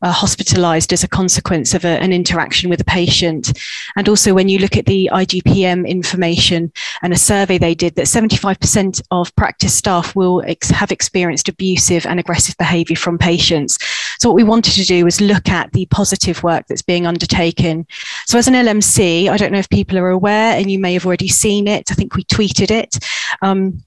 uh, 0.03 0.13
hospitalized 0.13 0.93
as 0.93 1.05
a 1.05 1.09
consequence 1.09 1.75
of 1.75 1.85
a, 1.85 2.01
an 2.03 2.13
interaction 2.13 2.71
with 2.71 2.81
a 2.81 2.85
patient. 2.85 3.59
And 3.97 4.09
also, 4.09 4.35
when 4.35 4.49
you 4.49 4.59
look 4.59 4.77
at 4.77 4.87
the 4.87 5.11
IGPM 5.13 5.87
information 5.87 6.73
and 7.03 7.13
a 7.13 7.19
survey 7.19 7.59
they 7.59 7.75
did, 7.75 7.95
that 7.97 8.07
75% 8.07 9.03
of 9.11 9.35
practice 9.37 9.75
staff 9.75 10.17
will 10.17 10.43
ex- 10.47 10.71
have 10.71 10.93
experienced 10.93 11.49
abusive 11.49 12.07
and 12.07 12.19
aggressive 12.19 12.57
behavior 12.57 12.97
from 12.97 13.19
patients. 13.19 13.79
So, 14.19 14.29
what 14.29 14.37
we 14.37 14.45
wanted 14.45 14.75
to 14.75 14.85
do 14.85 15.05
was 15.05 15.21
look 15.21 15.49
at 15.49 15.73
the 15.73 15.87
positive 15.87 16.43
work 16.43 16.67
that's 16.69 16.83
being 16.83 17.07
undertaken. 17.07 17.87
So, 18.27 18.39
as 18.39 18.49
an 18.49 18.55
LMC, 18.55 19.29
I 19.29 19.37
don't 19.37 19.53
know 19.53 19.59
if 19.59 19.69
people 19.69 19.99
are 19.99 20.11
aware, 20.11 20.57
and 20.57 20.71
you 20.71 20.79
may 20.79 20.95
have 20.95 21.07
already 21.07 21.29
seen 21.29 21.67
it, 21.69 21.91
I 21.91 21.95
think 21.95 22.15
we 22.15 22.25
tweeted 22.25 22.71
it. 22.71 22.99
Um, 23.43 23.83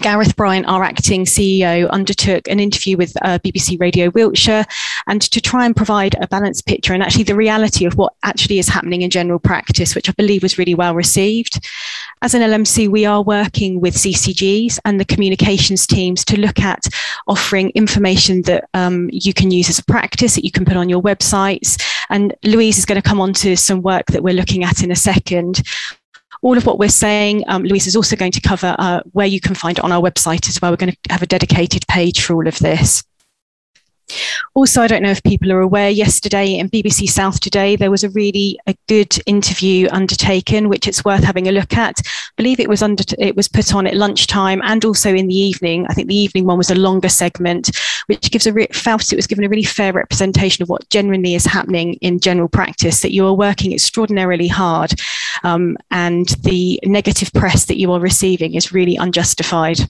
Gareth 0.00 0.36
Bryant, 0.36 0.66
our 0.66 0.82
acting 0.82 1.24
CEO, 1.24 1.88
undertook 1.90 2.48
an 2.48 2.60
interview 2.60 2.96
with 2.96 3.16
uh, 3.22 3.38
BBC 3.38 3.80
Radio 3.80 4.10
Wiltshire 4.10 4.64
and 5.06 5.20
to 5.22 5.40
try 5.40 5.66
and 5.66 5.74
provide 5.74 6.16
a 6.20 6.26
balanced 6.26 6.66
picture 6.66 6.92
and 6.92 7.02
actually 7.02 7.24
the 7.24 7.34
reality 7.34 7.84
of 7.84 7.96
what 7.96 8.14
actually 8.22 8.58
is 8.58 8.68
happening 8.68 9.02
in 9.02 9.10
general 9.10 9.38
practice, 9.38 9.94
which 9.94 10.08
I 10.08 10.12
believe 10.12 10.42
was 10.42 10.58
really 10.58 10.74
well 10.74 10.94
received. 10.94 11.66
As 12.22 12.34
an 12.34 12.42
LMC, 12.42 12.88
we 12.88 13.04
are 13.04 13.22
working 13.22 13.80
with 13.80 13.94
CCGs 13.94 14.78
and 14.84 14.98
the 14.98 15.04
communications 15.04 15.86
teams 15.86 16.24
to 16.26 16.40
look 16.40 16.60
at 16.60 16.86
offering 17.26 17.70
information 17.70 18.42
that 18.42 18.68
um, 18.74 19.08
you 19.12 19.34
can 19.34 19.50
use 19.50 19.68
as 19.68 19.78
a 19.78 19.84
practice 19.84 20.34
that 20.34 20.44
you 20.44 20.50
can 20.50 20.64
put 20.64 20.76
on 20.76 20.88
your 20.88 21.02
websites. 21.02 21.80
And 22.08 22.34
Louise 22.44 22.78
is 22.78 22.86
going 22.86 23.00
to 23.00 23.08
come 23.08 23.20
on 23.20 23.32
to 23.34 23.56
some 23.56 23.82
work 23.82 24.06
that 24.06 24.22
we're 24.22 24.34
looking 24.34 24.64
at 24.64 24.82
in 24.82 24.90
a 24.90 24.96
second 24.96 25.62
all 26.46 26.56
of 26.56 26.64
what 26.64 26.78
we're 26.78 26.88
saying, 26.88 27.42
um, 27.48 27.64
Louise 27.64 27.88
is 27.88 27.96
also 27.96 28.14
going 28.14 28.30
to 28.30 28.40
cover 28.40 28.76
uh, 28.78 29.00
where 29.10 29.26
you 29.26 29.40
can 29.40 29.56
find 29.56 29.78
it 29.78 29.84
on 29.84 29.90
our 29.90 30.00
website 30.00 30.48
as 30.48 30.62
well. 30.62 30.70
We're 30.70 30.76
going 30.76 30.92
to 30.92 30.98
have 31.10 31.20
a 31.20 31.26
dedicated 31.26 31.84
page 31.88 32.22
for 32.22 32.34
all 32.34 32.46
of 32.46 32.56
this. 32.60 33.02
Also, 34.54 34.80
I 34.80 34.86
don't 34.86 35.02
know 35.02 35.10
if 35.10 35.22
people 35.22 35.52
are 35.52 35.60
aware, 35.60 35.90
yesterday 35.90 36.54
in 36.54 36.70
BBC 36.70 37.08
South 37.08 37.40
Today, 37.40 37.76
there 37.76 37.90
was 37.90 38.04
a 38.04 38.10
really 38.10 38.58
a 38.66 38.74
good 38.88 39.16
interview 39.26 39.88
undertaken, 39.90 40.68
which 40.68 40.88
it's 40.88 41.04
worth 41.04 41.24
having 41.24 41.48
a 41.48 41.52
look 41.52 41.74
at. 41.74 42.00
I 42.06 42.32
believe 42.36 42.58
it 42.58 42.68
was 42.68 42.82
under 42.82 43.04
it 43.18 43.36
was 43.36 43.48
put 43.48 43.74
on 43.74 43.86
at 43.86 43.96
lunchtime 43.96 44.62
and 44.64 44.84
also 44.84 45.14
in 45.14 45.26
the 45.26 45.34
evening. 45.34 45.86
I 45.88 45.92
think 45.92 46.08
the 46.08 46.16
evening 46.16 46.46
one 46.46 46.58
was 46.58 46.70
a 46.70 46.74
longer 46.74 47.08
segment, 47.08 47.70
which 48.06 48.30
gives 48.30 48.46
a 48.46 48.52
re- 48.52 48.68
felt 48.72 49.12
it 49.12 49.16
was 49.16 49.26
given 49.26 49.44
a 49.44 49.48
really 49.48 49.64
fair 49.64 49.92
representation 49.92 50.62
of 50.62 50.68
what 50.68 50.88
genuinely 50.88 51.34
is 51.34 51.44
happening 51.44 51.94
in 51.94 52.20
general 52.20 52.48
practice. 52.48 53.00
That 53.02 53.12
you 53.12 53.26
are 53.26 53.34
working 53.34 53.72
extraordinarily 53.72 54.48
hard, 54.48 54.94
um, 55.42 55.76
and 55.90 56.28
the 56.44 56.80
negative 56.84 57.32
press 57.32 57.66
that 57.66 57.78
you 57.78 57.92
are 57.92 58.00
receiving 58.00 58.54
is 58.54 58.72
really 58.72 58.96
unjustified. 58.96 59.80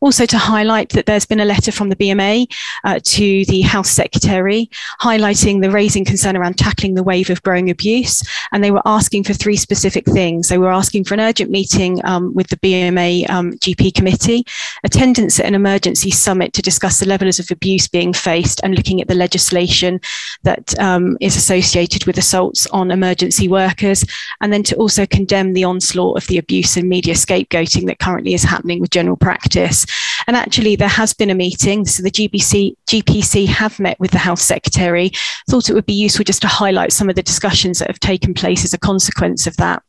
Also, 0.00 0.26
to 0.26 0.38
highlight 0.38 0.90
that 0.90 1.06
there's 1.06 1.26
been 1.26 1.40
a 1.40 1.44
letter 1.44 1.72
from 1.72 1.88
the 1.88 1.96
BMA 1.96 2.46
uh, 2.84 3.00
to 3.02 3.44
the 3.46 3.62
House 3.62 3.90
Secretary 3.90 4.70
highlighting 5.00 5.60
the 5.60 5.70
raising 5.70 6.04
concern 6.04 6.36
around 6.36 6.56
tackling 6.56 6.94
the 6.94 7.02
wave 7.02 7.30
of 7.30 7.42
growing 7.42 7.70
abuse. 7.70 8.22
And 8.52 8.62
they 8.62 8.70
were 8.70 8.82
asking 8.84 9.24
for 9.24 9.32
three 9.32 9.56
specific 9.56 10.04
things. 10.06 10.48
They 10.48 10.58
were 10.58 10.72
asking 10.72 11.04
for 11.04 11.14
an 11.14 11.20
urgent 11.20 11.50
meeting 11.50 12.04
um, 12.04 12.34
with 12.34 12.48
the 12.48 12.56
BMA 12.58 13.28
um, 13.30 13.52
GP 13.54 13.94
committee, 13.94 14.44
attendance 14.84 15.40
at 15.40 15.46
an 15.46 15.54
emergency 15.54 16.10
summit 16.10 16.52
to 16.52 16.62
discuss 16.62 17.00
the 17.00 17.06
levels 17.06 17.38
of 17.38 17.50
abuse 17.50 17.88
being 17.88 18.12
faced 18.12 18.60
and 18.62 18.74
looking 18.74 19.00
at 19.00 19.08
the 19.08 19.14
legislation 19.14 20.00
that 20.42 20.78
um, 20.78 21.16
is 21.20 21.36
associated 21.36 22.06
with 22.06 22.18
assaults 22.18 22.66
on 22.68 22.90
emergency 22.90 23.48
workers, 23.48 24.04
and 24.40 24.52
then 24.52 24.62
to 24.62 24.76
also 24.76 25.06
condemn 25.06 25.52
the 25.52 25.64
onslaught 25.64 26.16
of 26.16 26.26
the 26.28 26.38
abuse 26.38 26.76
and 26.76 26.88
media 26.88 27.14
scapegoating 27.14 27.86
that 27.86 27.98
currently 27.98 28.34
is 28.34 28.44
happening 28.44 28.80
with 28.80 28.90
general 28.90 29.16
practice 29.16 29.38
practice. 29.38 29.86
And 30.26 30.36
actually, 30.36 30.76
there 30.76 30.88
has 30.88 31.12
been 31.12 31.30
a 31.30 31.34
meeting. 31.34 31.86
So 31.86 32.02
the 32.02 32.10
GBC, 32.10 32.74
GPC 32.88 33.46
have 33.46 33.80
met 33.80 33.98
with 33.98 34.10
the 34.10 34.18
Health 34.18 34.40
Secretary. 34.40 35.12
Thought 35.48 35.70
it 35.70 35.74
would 35.74 35.86
be 35.86 35.94
useful 35.94 36.24
just 36.24 36.42
to 36.42 36.48
highlight 36.48 36.92
some 36.92 37.08
of 37.08 37.16
the 37.16 37.22
discussions 37.22 37.78
that 37.78 37.88
have 37.88 38.00
taken 38.00 38.34
place 38.34 38.64
as 38.64 38.74
a 38.74 38.78
consequence 38.78 39.46
of 39.46 39.56
that. 39.56 39.82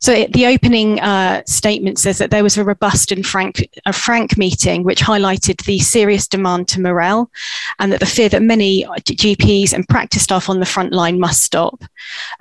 So 0.00 0.12
it, 0.12 0.32
the 0.32 0.46
opening 0.46 1.00
uh, 1.00 1.42
statement 1.46 1.98
says 1.98 2.18
that 2.18 2.30
there 2.30 2.42
was 2.42 2.56
a 2.56 2.64
robust 2.64 3.12
and 3.12 3.24
frank, 3.24 3.68
a 3.86 3.92
frank 3.92 4.38
meeting 4.38 4.82
which 4.82 5.00
highlighted 5.00 5.64
the 5.64 5.78
serious 5.78 6.26
demand 6.26 6.68
to 6.68 6.80
morale 6.80 7.30
and 7.78 7.92
that 7.92 8.00
the 8.00 8.06
fear 8.06 8.28
that 8.28 8.42
many 8.42 8.84
GPs 8.84 9.72
and 9.72 9.88
practice 9.88 10.22
staff 10.22 10.48
on 10.48 10.60
the 10.60 10.66
front 10.66 10.92
line 10.92 11.20
must 11.20 11.42
stop. 11.42 11.82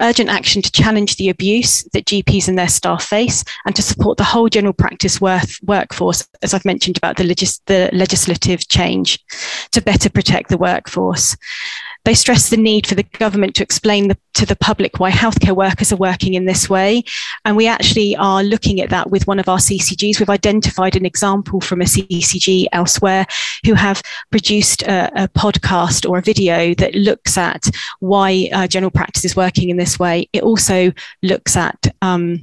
Urgent 0.02 0.30
action 0.30 0.62
to 0.62 0.72
challenge 0.72 1.16
the 1.16 1.30
abuse 1.30 1.84
that 1.94 2.06
GPs 2.06 2.48
and 2.48 2.58
their 2.58 2.68
staff 2.68 3.04
face 3.04 3.44
and 3.66 3.76
to 3.76 3.82
support 3.82 4.18
the 4.18 4.24
whole 4.24 4.50
general 4.50 4.74
practice 4.74 5.20
worth, 5.20 5.58
workforce, 5.64 6.28
as 6.42 6.54
I've 6.54 6.66
mentioned 6.66 6.98
about 6.98 7.18
the, 7.18 7.24
legis- 7.24 7.62
the 7.66 7.90
legislative 7.94 8.68
change 8.68 9.20
to 9.72 9.82
better 9.82 10.10
protect 10.10 10.50
the 10.50 10.58
workforce. 10.58 11.36
They 12.06 12.14
stress 12.14 12.50
the 12.50 12.58
need 12.58 12.88
for 12.88 12.96
the 12.96 13.04
government 13.04 13.56
to 13.56 13.64
explain 13.64 14.08
the, 14.08 14.18
to 14.36 14.46
the 14.46 14.56
public 14.56 15.00
why 15.00 15.12
healthcare 15.12 15.56
workers 15.56 15.92
are 15.92 15.98
working 15.98 16.34
in 16.34 16.46
this 16.46 16.70
way. 16.70 17.04
And 17.46 17.56
we 17.58 17.68
actually 17.68 18.16
are 18.16 18.44
looking 18.44 18.82
at 18.82 18.90
that 18.90 19.10
with 19.12 19.28
one 19.28 19.40
of 19.40 19.50
our 19.50 19.58
CCGs. 19.58 20.20
We've 20.20 20.30
identified 20.30 20.96
an 20.96 21.06
example 21.06 21.62
from 21.62 21.82
a 21.82 21.86
CCG 21.86 22.68
elsewhere 22.72 23.26
who 23.66 23.74
have 23.74 24.02
produced 24.32 24.84
a, 24.84 25.24
a 25.24 25.28
podcast 25.28 26.10
or 26.10 26.18
a 26.18 26.22
video 26.22 26.74
that 26.76 26.96
looks 26.96 27.38
at 27.38 27.70
why 28.00 28.50
uh, 28.54 28.68
general 28.68 28.92
practice 28.92 29.26
is 29.26 29.36
working 29.36 29.70
in 29.70 29.78
this 29.78 30.00
way. 30.00 30.30
It 30.34 30.44
also 30.44 30.92
looks 31.22 31.56
at 31.58 31.88
um, 32.02 32.40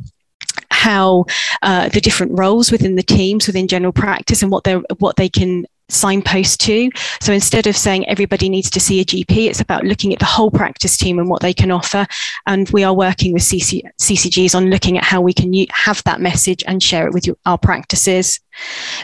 how 0.71 1.25
uh, 1.63 1.89
the 1.89 2.01
different 2.01 2.39
roles 2.39 2.71
within 2.71 2.97
the 2.97 3.03
teams 3.03 3.47
within 3.47 3.69
general 3.69 3.93
practice 3.93 4.43
and 4.43 4.53
what 4.53 4.65
they 4.65 4.75
what 4.99 5.17
they 5.17 5.29
can 5.29 5.67
signpost 5.89 6.61
to. 6.63 6.91
So 7.21 7.33
instead 7.33 7.67
of 7.67 7.77
saying 7.77 8.09
everybody 8.09 8.49
needs 8.49 8.71
to 8.71 8.81
see 8.81 9.01
a 9.01 9.05
GP, 9.05 9.49
it's 9.49 9.61
about 9.61 9.85
looking 9.85 10.13
at 10.13 10.19
the 10.19 10.25
whole 10.25 10.51
practice 10.51 10.97
team 10.97 11.19
and 11.19 11.29
what 11.29 11.43
they 11.43 11.55
can 11.55 11.71
offer. 11.71 12.07
And 12.47 12.69
we 12.71 12.85
are 12.85 12.95
working 12.95 13.33
with 13.33 13.43
CC, 13.43 13.83
CCGs 14.01 14.55
on 14.55 14.71
looking 14.71 14.99
at 14.99 15.05
how 15.05 15.21
we 15.21 15.33
can 15.33 15.53
have 15.73 16.03
that 16.05 16.21
message 16.21 16.65
and 16.67 16.83
share 16.83 17.07
it 17.07 17.15
with 17.15 17.29
our 17.45 17.59
practices. 17.59 18.41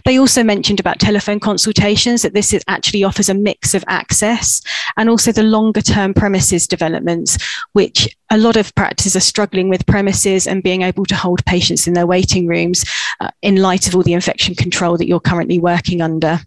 They 0.05 0.19
also 0.19 0.43
mentioned 0.43 0.81
about 0.81 0.99
telephone 0.99 1.39
consultations, 1.39 2.23
that 2.23 2.35
this 2.35 2.53
is, 2.53 2.65
actually 2.69 3.05
offers 3.05 3.29
a 3.29 3.35
mix 3.35 3.75
of 3.75 3.85
access 3.87 4.63
and 4.97 5.09
also 5.09 5.31
the 5.31 5.43
longer 5.43 5.83
term 5.83 6.15
premises 6.15 6.67
developments, 6.67 7.39
which 7.73 8.17
a 8.31 8.39
lot 8.39 8.57
of 8.57 8.75
practices 8.75 9.15
are 9.15 9.21
struggling 9.21 9.69
with 9.69 9.87
premises 9.87 10.47
and 10.47 10.63
being 10.63 10.83
able 10.83 11.05
to 11.05 11.15
hold 11.15 11.45
patients 11.45 11.87
in 11.87 11.93
their 11.93 12.07
waiting 12.07 12.47
rooms 12.47 12.85
uh, 13.21 13.31
in 13.43 13.57
light 13.57 13.87
of 13.87 13.95
all 13.95 14.03
the 14.03 14.15
infection 14.15 14.55
control 14.55 14.97
that 14.97 15.07
you're 15.07 15.21
currently 15.21 15.59
working 15.59 16.01
under. 16.01 16.41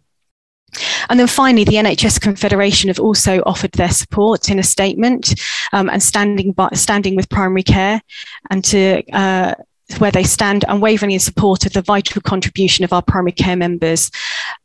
And 1.10 1.20
then 1.20 1.28
finally, 1.28 1.64
the 1.64 1.74
NHS 1.74 2.20
Confederation 2.22 2.88
have 2.90 3.00
also 3.00 3.42
offered 3.46 3.72
their 3.74 3.92
support 3.92 4.50
in 4.50 4.60
a 4.60 4.64
statement 4.64 5.40
um, 5.74 5.90
and 5.90 6.02
standing 6.02 6.52
by, 6.52 6.70
standing 6.74 7.16
with 7.16 7.30
primary 7.30 7.64
care 7.64 8.02
and 8.50 8.64
to 8.66 9.04
uh, 9.14 9.54
where 10.00 10.12
they 10.12 10.24
stand 10.24 10.66
unwaveringly 10.68 11.14
in 11.14 11.20
support 11.20 11.66
of 11.66 11.74
the 11.74 11.82
vital 11.82 12.22
contribution 12.22 12.84
of 12.84 12.92
our 12.92 13.02
primary 13.02 13.32
care 13.32 13.56
members. 13.56 14.10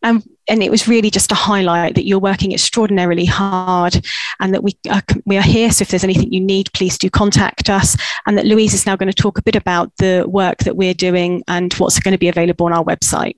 Um, 0.03 0.23
and 0.49 0.63
it 0.63 0.71
was 0.71 0.89
really 0.89 1.11
just 1.11 1.29
to 1.29 1.35
highlight 1.35 1.95
that 1.95 2.07
you're 2.07 2.19
working 2.19 2.53
extraordinarily 2.53 3.27
hard 3.27 4.05
and 4.41 4.55
that 4.55 4.65
we 4.65 4.77
are, 4.91 5.03
we 5.27 5.37
are 5.37 5.43
here. 5.43 5.71
So 5.71 5.83
if 5.83 5.89
there's 5.89 6.05
anything 6.05 6.33
you 6.33 6.41
need, 6.41 6.73
please 6.73 6.97
do 6.97 7.11
contact 7.11 7.69
us. 7.69 7.97
And 8.27 8.37
that 8.39 8.47
Louise 8.47 8.75
is 8.75 8.87
now 8.87 8.97
going 8.97 9.13
to 9.13 9.23
talk 9.23 9.39
a 9.39 9.43
bit 9.43 9.57
about 9.57 9.93
the 9.99 10.25
work 10.27 10.59
that 10.59 10.77
we're 10.77 10.95
doing 10.95 11.45
and 11.47 11.73
what's 11.75 12.01
going 12.01 12.13
to 12.13 12.19
be 12.19 12.29
available 12.29 12.67
on 12.67 12.73
our 12.73 12.85
website. 12.85 13.37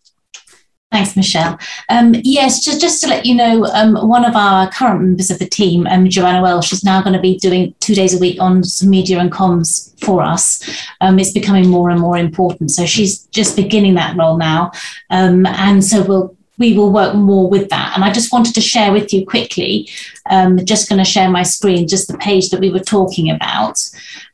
Thanks, 0.93 1.17
Michelle. 1.17 1.59
Um, 1.89 2.15
yes, 2.23 2.63
just, 2.63 2.79
just 2.79 3.01
to 3.01 3.09
let 3.09 3.25
you 3.25 3.35
know, 3.35 3.65
um, 3.73 3.95
one 4.07 4.27
of 4.27 4.37
our 4.37 4.71
current 4.71 5.01
members 5.01 5.31
of 5.31 5.39
the 5.39 5.49
team, 5.49 5.87
um, 5.87 6.07
Joanna 6.07 6.43
Welsh, 6.43 6.71
is 6.71 6.85
now 6.85 7.01
going 7.01 7.15
to 7.15 7.21
be 7.21 7.39
doing 7.39 7.75
two 7.81 7.95
days 7.95 8.15
a 8.15 8.19
week 8.19 8.39
on 8.39 8.63
some 8.63 8.91
media 8.91 9.19
and 9.19 9.33
comms 9.33 9.99
for 10.05 10.23
us. 10.23 10.63
Um, 11.01 11.19
it's 11.19 11.33
becoming 11.33 11.67
more 11.67 11.89
and 11.89 11.99
more 11.99 12.19
important. 12.19 12.73
So 12.73 12.85
she's 12.85 13.21
just 13.29 13.57
beginning 13.57 13.95
that 13.95 14.19
role 14.19 14.37
now. 14.37 14.71
Um, 15.09 15.47
and 15.47 15.83
so 15.83 16.05
we'll 16.05 16.37
we 16.59 16.77
will 16.77 16.93
work 16.93 17.15
more 17.15 17.49
with 17.49 17.71
that. 17.71 17.93
And 17.95 18.05
I 18.05 18.13
just 18.13 18.33
wanted 18.33 18.55
to 18.55 18.61
share 18.61 18.93
with 18.93 19.13
you 19.13 19.27
quickly, 19.27 19.89
um, 20.31 20.59
i'm 20.59 20.67
just 20.67 20.89
going 20.89 20.99
to 20.99 21.11
share 21.11 21.31
my 21.31 21.43
screen, 21.43 21.89
just 21.89 22.09
the 22.09 22.19
page 22.19 22.51
that 22.51 22.61
we 22.61 22.71
were 22.71 22.79
talking 22.79 23.31
about. 23.31 23.79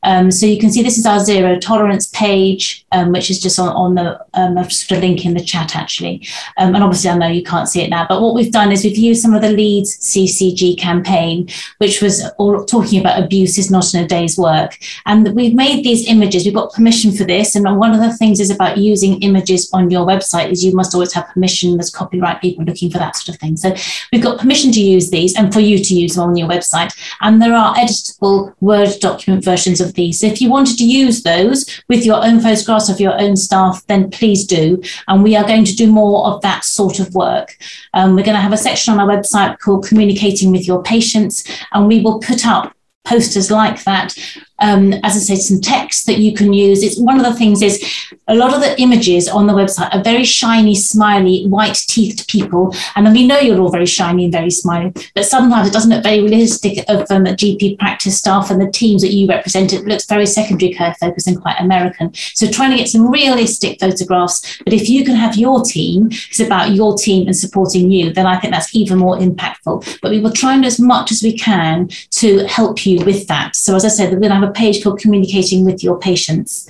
Um, 0.03 0.31
so 0.31 0.45
you 0.45 0.59
can 0.59 0.71
see 0.71 0.81
this 0.81 0.97
is 0.97 1.05
our 1.05 1.19
zero 1.19 1.59
tolerance 1.59 2.07
page, 2.07 2.85
um, 2.91 3.11
which 3.11 3.29
is 3.29 3.41
just 3.41 3.59
on, 3.59 3.69
on 3.69 3.95
the, 3.95 4.19
um, 4.33 4.57
I've 4.57 4.71
a 4.91 4.95
link 4.95 5.25
in 5.25 5.33
the 5.33 5.43
chat 5.43 5.75
actually. 5.75 6.27
Um, 6.57 6.75
and 6.75 6.83
obviously 6.83 7.09
I 7.09 7.17
know 7.17 7.27
you 7.27 7.43
can't 7.43 7.67
see 7.67 7.81
it 7.81 7.89
now, 7.89 8.05
but 8.07 8.21
what 8.21 8.33
we've 8.33 8.51
done 8.51 8.71
is 8.71 8.83
we've 8.83 8.97
used 8.97 9.21
some 9.21 9.33
of 9.33 9.41
the 9.41 9.51
Leeds 9.51 9.97
CCG 9.97 10.77
campaign, 10.77 11.49
which 11.77 12.01
was 12.01 12.25
all 12.37 12.63
talking 12.65 12.99
about 12.99 13.21
abuse 13.21 13.57
is 13.57 13.71
not 13.71 13.93
in 13.93 14.03
a 14.03 14.07
day's 14.07 14.37
work. 14.37 14.77
And 15.05 15.33
we've 15.35 15.55
made 15.55 15.83
these 15.83 16.07
images, 16.07 16.45
we've 16.45 16.53
got 16.53 16.73
permission 16.73 17.11
for 17.11 17.23
this. 17.23 17.55
And 17.55 17.77
one 17.77 17.93
of 17.93 17.99
the 17.99 18.15
things 18.17 18.39
is 18.39 18.49
about 18.49 18.77
using 18.77 19.21
images 19.21 19.69
on 19.73 19.89
your 19.89 20.05
website 20.05 20.49
is 20.49 20.63
you 20.63 20.73
must 20.73 20.93
always 20.93 21.13
have 21.13 21.27
permission, 21.29 21.77
there's 21.77 21.89
copyright 21.89 22.41
people 22.41 22.63
looking 22.63 22.89
for 22.89 22.99
that 22.99 23.15
sort 23.15 23.35
of 23.35 23.41
thing. 23.41 23.57
So 23.57 23.75
we've 24.11 24.23
got 24.23 24.39
permission 24.39 24.71
to 24.73 24.81
use 24.81 25.09
these 25.09 25.35
and 25.35 25.53
for 25.53 25.59
you 25.59 25.78
to 25.83 25.95
use 25.95 26.15
them 26.15 26.29
on 26.29 26.35
your 26.35 26.47
website. 26.47 26.95
And 27.21 27.41
there 27.41 27.53
are 27.53 27.75
editable 27.75 28.53
Word 28.59 28.89
document 28.99 29.43
versions 29.43 29.81
of 29.81 29.93
these. 29.93 30.19
So 30.19 30.27
if 30.27 30.41
you 30.41 30.49
wanted 30.49 30.77
to 30.77 30.85
use 30.85 31.23
those 31.23 31.81
with 31.87 32.05
your 32.05 32.23
own 32.23 32.39
photographs 32.39 32.89
of 32.89 32.99
your 32.99 33.19
own 33.19 33.35
staff, 33.35 33.85
then 33.87 34.09
please 34.09 34.45
do. 34.45 34.81
And 35.07 35.23
we 35.23 35.35
are 35.35 35.47
going 35.47 35.65
to 35.65 35.75
do 35.75 35.91
more 35.91 36.25
of 36.27 36.41
that 36.41 36.63
sort 36.63 36.99
of 36.99 37.13
work. 37.13 37.57
Um, 37.93 38.15
we're 38.15 38.23
going 38.23 38.35
to 38.35 38.41
have 38.41 38.53
a 38.53 38.57
section 38.57 38.93
on 38.93 38.99
our 38.99 39.17
website 39.17 39.59
called 39.59 39.87
Communicating 39.87 40.51
with 40.51 40.67
Your 40.67 40.83
Patients, 40.83 41.43
and 41.73 41.87
we 41.87 42.01
will 42.01 42.19
put 42.19 42.45
up 42.45 42.75
posters 43.05 43.49
like 43.49 43.83
that 43.85 44.15
um, 44.61 44.93
as 45.03 45.15
I 45.15 45.19
say, 45.19 45.35
some 45.35 45.61
text 45.61 46.05
that 46.05 46.19
you 46.19 46.33
can 46.33 46.53
use. 46.53 46.83
It's 46.83 46.99
one 46.99 47.19
of 47.19 47.25
the 47.25 47.33
things 47.33 47.61
is 47.61 47.83
a 48.27 48.35
lot 48.35 48.53
of 48.53 48.61
the 48.61 48.79
images 48.79 49.27
on 49.27 49.47
the 49.47 49.53
website 49.53 49.93
are 49.93 50.03
very 50.03 50.23
shiny, 50.23 50.75
smiley, 50.75 51.45
white 51.47 51.75
teethed 51.87 52.27
people. 52.27 52.75
And 52.95 53.11
we 53.11 53.25
know 53.25 53.39
you're 53.39 53.59
all 53.59 53.71
very 53.71 53.85
shiny 53.85 54.25
and 54.25 54.33
very 54.33 54.51
smiley, 54.51 54.93
but 55.15 55.25
sometimes 55.25 55.67
it 55.67 55.73
doesn't 55.73 55.91
look 55.91 56.03
very 56.03 56.21
realistic 56.21 56.79
of 56.89 57.09
um, 57.09 57.25
GP 57.25 57.79
practice 57.79 58.17
staff 58.17 58.51
and 58.51 58.61
the 58.61 58.71
teams 58.71 59.01
that 59.01 59.13
you 59.13 59.27
represent. 59.27 59.73
It 59.73 59.85
looks 59.85 60.05
very 60.05 60.25
secondary 60.25 60.73
care 60.73 60.95
focused 60.99 61.27
and 61.27 61.41
quite 61.41 61.59
American. 61.59 62.13
So 62.13 62.49
trying 62.49 62.71
to 62.71 62.77
get 62.77 62.89
some 62.89 63.09
realistic 63.09 63.79
photographs. 63.79 64.59
But 64.63 64.73
if 64.73 64.89
you 64.89 65.03
can 65.03 65.15
have 65.15 65.35
your 65.35 65.63
team, 65.63 66.07
it's 66.11 66.39
about 66.39 66.71
your 66.71 66.97
team 66.97 67.27
and 67.27 67.35
supporting 67.35 67.91
you, 67.91 68.13
then 68.13 68.25
I 68.25 68.39
think 68.39 68.53
that's 68.53 68.75
even 68.75 68.99
more 68.99 69.17
impactful. 69.17 69.99
But 70.01 70.11
we 70.11 70.19
will 70.19 70.31
try 70.31 70.53
and 70.53 70.63
do 70.63 70.67
as 70.67 70.79
much 70.79 71.11
as 71.11 71.23
we 71.23 71.37
can 71.37 71.89
to 72.11 72.45
help 72.45 72.85
you 72.85 73.03
with 73.05 73.27
that. 73.27 73.55
So 73.55 73.75
as 73.75 73.85
I 73.85 73.89
said, 73.89 74.11
we're 74.11 74.19
going 74.19 74.29
to 74.29 74.35
have 74.35 74.48
a 74.48 74.48
page 74.51 74.83
called 74.83 74.99
Communicating 74.99 75.65
with 75.65 75.83
Your 75.83 75.99
Patients. 75.99 76.69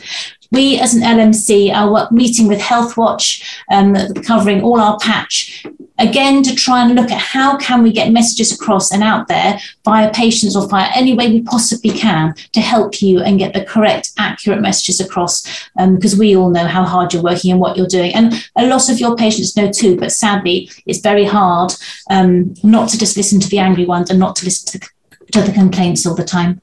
We, 0.51 0.79
as 0.79 0.95
an 0.95 1.01
LMC, 1.03 1.71
are 1.73 2.11
meeting 2.11 2.47
with 2.47 2.59
Healthwatch, 2.59 3.43
um, 3.71 3.95
covering 4.23 4.63
all 4.63 4.79
our 4.79 4.97
patch, 4.97 5.63
again 5.99 6.41
to 6.41 6.55
try 6.55 6.83
and 6.83 6.95
look 6.95 7.11
at 7.11 7.19
how 7.19 7.57
can 7.57 7.83
we 7.83 7.91
get 7.91 8.11
messages 8.11 8.51
across 8.51 8.91
and 8.91 9.03
out 9.03 9.27
there 9.27 9.59
via 9.85 10.11
patients 10.11 10.55
or 10.55 10.67
via 10.67 10.89
any 10.95 11.13
way 11.13 11.29
we 11.29 11.41
possibly 11.41 11.91
can 11.91 12.33
to 12.53 12.61
help 12.61 13.01
you 13.01 13.19
and 13.19 13.37
get 13.37 13.53
the 13.53 13.63
correct, 13.63 14.11
accurate 14.17 14.61
messages 14.61 14.99
across, 14.99 15.69
um, 15.77 15.95
because 15.95 16.17
we 16.17 16.35
all 16.35 16.49
know 16.49 16.65
how 16.65 16.83
hard 16.83 17.13
you're 17.13 17.21
working 17.21 17.51
and 17.51 17.59
what 17.59 17.77
you're 17.77 17.87
doing, 17.87 18.13
and 18.15 18.33
a 18.55 18.65
lot 18.65 18.89
of 18.89 18.99
your 18.99 19.15
patients 19.15 19.55
know 19.55 19.71
too. 19.71 19.97
But 19.97 20.11
sadly, 20.11 20.71
it's 20.85 20.99
very 20.99 21.25
hard 21.25 21.73
um, 22.09 22.55
not 22.63 22.89
to 22.89 22.97
just 22.97 23.17
listen 23.17 23.39
to 23.39 23.49
the 23.49 23.59
angry 23.59 23.85
ones 23.85 24.09
and 24.09 24.19
not 24.19 24.35
to 24.37 24.45
listen 24.45 24.79
to 24.79 24.79
the, 24.79 25.31
to 25.33 25.41
the 25.41 25.51
complaints 25.51 26.07
all 26.07 26.15
the 26.15 26.23
time 26.23 26.61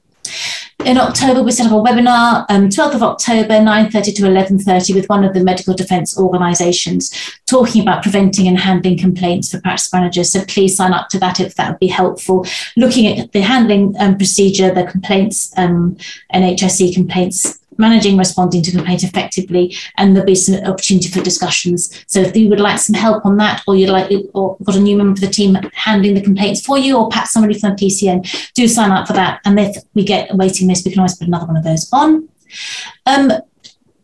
in 0.87 0.97
October, 0.97 1.43
we 1.43 1.51
set 1.51 1.65
up 1.65 1.73
a 1.73 1.75
webinar, 1.75 2.45
um, 2.47 2.69
12th 2.69 2.95
of 2.95 3.03
October, 3.03 3.55
9.30 3.55 4.15
to 4.15 4.21
11.30 4.21 4.95
with 4.95 5.09
one 5.09 5.25
of 5.25 5.33
the 5.33 5.43
medical 5.43 5.73
defence 5.73 6.17
organisations 6.17 7.11
talking 7.45 7.81
about 7.81 8.01
preventing 8.01 8.47
and 8.47 8.57
handling 8.57 8.97
complaints 8.97 9.51
for 9.51 9.59
practice 9.59 9.91
managers. 9.91 10.31
So 10.31 10.45
please 10.45 10.77
sign 10.77 10.93
up 10.93 11.09
to 11.09 11.19
that 11.19 11.41
if 11.41 11.55
that 11.55 11.71
would 11.71 11.79
be 11.79 11.87
helpful. 11.87 12.45
Looking 12.77 13.19
at 13.19 13.33
the 13.33 13.41
handling 13.41 13.95
um, 13.99 14.15
procedure, 14.15 14.73
the 14.73 14.85
complaints, 14.85 15.51
um, 15.57 15.97
NHSE 16.33 16.93
complaints 16.93 17.59
managing 17.77 18.17
responding 18.17 18.61
to 18.61 18.71
complaints 18.71 19.03
effectively 19.03 19.75
and 19.97 20.15
there'll 20.15 20.25
be 20.25 20.35
some 20.35 20.55
opportunity 20.65 21.09
for 21.09 21.21
discussions 21.21 22.03
so 22.07 22.19
if 22.19 22.35
you 22.35 22.49
would 22.49 22.59
like 22.59 22.79
some 22.79 22.95
help 22.95 23.25
on 23.25 23.37
that 23.37 23.63
or 23.67 23.75
you'd 23.75 23.89
like 23.89 24.11
or 24.33 24.57
got 24.63 24.75
a 24.75 24.79
new 24.79 24.97
member 24.97 25.13
of 25.13 25.21
the 25.21 25.27
team 25.27 25.55
handling 25.73 26.13
the 26.13 26.21
complaints 26.21 26.61
for 26.61 26.77
you 26.77 26.97
or 26.97 27.09
perhaps 27.09 27.31
somebody 27.31 27.57
from 27.57 27.75
the 27.75 27.75
pcn 27.75 28.51
do 28.53 28.67
sign 28.67 28.91
up 28.91 29.07
for 29.07 29.13
that 29.13 29.39
and 29.45 29.59
if 29.59 29.77
we 29.93 30.03
get 30.03 30.31
a 30.31 30.35
waiting 30.35 30.67
list 30.67 30.85
we 30.85 30.91
can 30.91 30.99
always 30.99 31.15
put 31.15 31.27
another 31.27 31.45
one 31.45 31.57
of 31.57 31.63
those 31.63 31.89
on 31.93 32.27
um, 33.05 33.31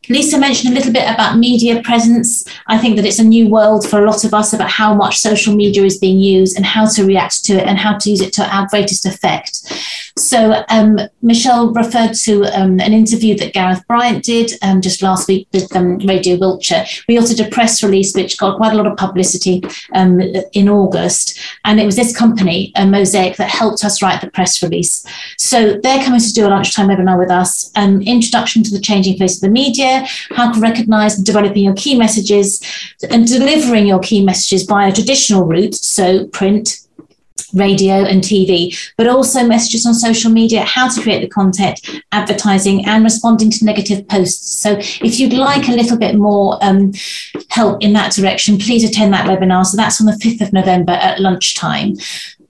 Lisa 0.10 0.38
mentioned 0.38 0.74
a 0.74 0.76
little 0.76 0.92
bit 0.92 1.10
about 1.10 1.38
media 1.38 1.82
presence. 1.82 2.46
I 2.68 2.78
think 2.78 2.98
that 2.98 3.06
it's 3.06 3.20
a 3.20 3.24
new 3.24 3.48
world 3.48 3.88
for 3.88 4.04
a 4.04 4.06
lot 4.06 4.26
of 4.26 4.34
us 4.34 4.54
about 4.54 4.70
how 4.70 4.94
much 4.94 5.18
social 5.18 5.56
media 5.56 5.84
is 5.84 5.98
being 5.98 6.20
used 6.20 6.58
and 6.58 6.66
how 6.66 6.88
to 6.88 7.06
react 7.06 7.46
to 7.46 7.54
it 7.54 7.68
and 7.68 7.78
how 7.78 7.98
to 7.98 8.10
use 8.10 8.20
it 8.20 8.34
to 8.34 8.56
our 8.56 8.68
greatest 8.68 9.06
effect. 9.06 9.72
So 10.16 10.64
um, 10.70 11.00
Michelle 11.24 11.74
referred 11.74 12.14
to 12.26 12.44
um, 12.56 12.80
an 12.80 12.94
interview 12.94 13.36
that 13.38 13.54
Gareth 13.54 13.86
Bryant 13.88 14.24
did 14.24 14.52
um, 14.62 14.80
just 14.80 15.02
last 15.02 15.28
week 15.28 15.48
with 15.52 15.76
um, 15.76 15.98
Radio 16.00 16.38
Wiltshire. 16.38 16.86
We 17.08 17.18
also 17.18 17.34
did 17.34 17.48
a 17.48 17.50
press 17.50 17.82
release 17.82 18.14
which 18.14 18.38
got 18.38 18.58
quite 18.58 18.74
a 18.74 18.76
lot 18.76 18.86
of 18.86 18.96
publicity 18.96 19.64
um, 19.96 20.22
in 20.54 20.70
August, 20.70 21.40
and 21.66 21.80
it 21.80 21.86
was 21.86 21.96
this 21.96 22.16
company, 22.16 22.72
uh, 22.76 22.86
Mosaic, 22.86 23.38
that 23.38 23.50
helped 23.50 23.84
us 23.84 24.04
write 24.04 24.22
the 24.22 24.30
press 24.30 24.62
release. 24.62 25.04
So 25.38 25.80
they're 25.82 26.04
coming 26.04 26.20
to 26.20 26.34
do 26.34 26.46
a 26.46 26.50
lunchtime 26.50 26.90
webinar 26.90 27.18
with 27.18 27.32
us. 27.32 27.72
Um, 27.76 28.02
introduction 28.04 28.62
to 28.64 28.72
the 28.72 28.82
changing 28.82 29.18
face 29.18 29.38
of 29.38 29.42
the 29.42 29.50
media, 29.50 30.06
how 30.30 30.52
to 30.52 30.60
recognise 30.60 31.18
and 31.18 31.26
developing 31.26 31.64
your 31.64 31.74
key 31.74 31.98
messages, 31.98 32.62
and 33.10 33.28
delivering 33.28 33.88
your 33.88 34.00
key 34.00 34.24
messages 34.24 34.64
via 34.64 34.90
a 34.90 34.94
traditional 34.94 35.46
route, 35.46 35.74
so 35.74 36.28
print, 36.28 36.83
radio 37.54 38.04
and 38.04 38.24
TV, 38.24 38.76
but 38.98 39.08
also 39.08 39.46
messages 39.46 39.86
on 39.86 39.94
social 39.94 40.32
media, 40.32 40.64
how 40.64 40.90
to 40.90 41.02
create 41.02 41.22
the 41.22 41.28
content, 41.28 41.80
advertising, 42.12 42.86
and 42.86 43.04
responding 43.04 43.50
to 43.52 43.66
negative 43.66 44.08
posts. 44.08 44.60
So, 44.60 44.78
if 44.80 45.20
you'd 45.20 45.34
like 45.34 45.68
a 45.68 45.74
little 45.74 45.98
bit 45.98 46.16
more 46.16 46.58
um, 46.62 46.94
help 47.50 47.84
in 47.84 47.94
that 47.94 48.14
direction, 48.14 48.58
please 48.58 48.84
attend 48.84 49.14
that 49.14 49.28
webinar. 49.28 49.66
So, 49.66 49.78
that's 49.78 50.02
on 50.02 50.08
the 50.08 50.14
5th 50.14 50.42
of 50.42 50.54
November 50.54 50.94
at 50.94 51.20
lunchtime. 51.20 51.96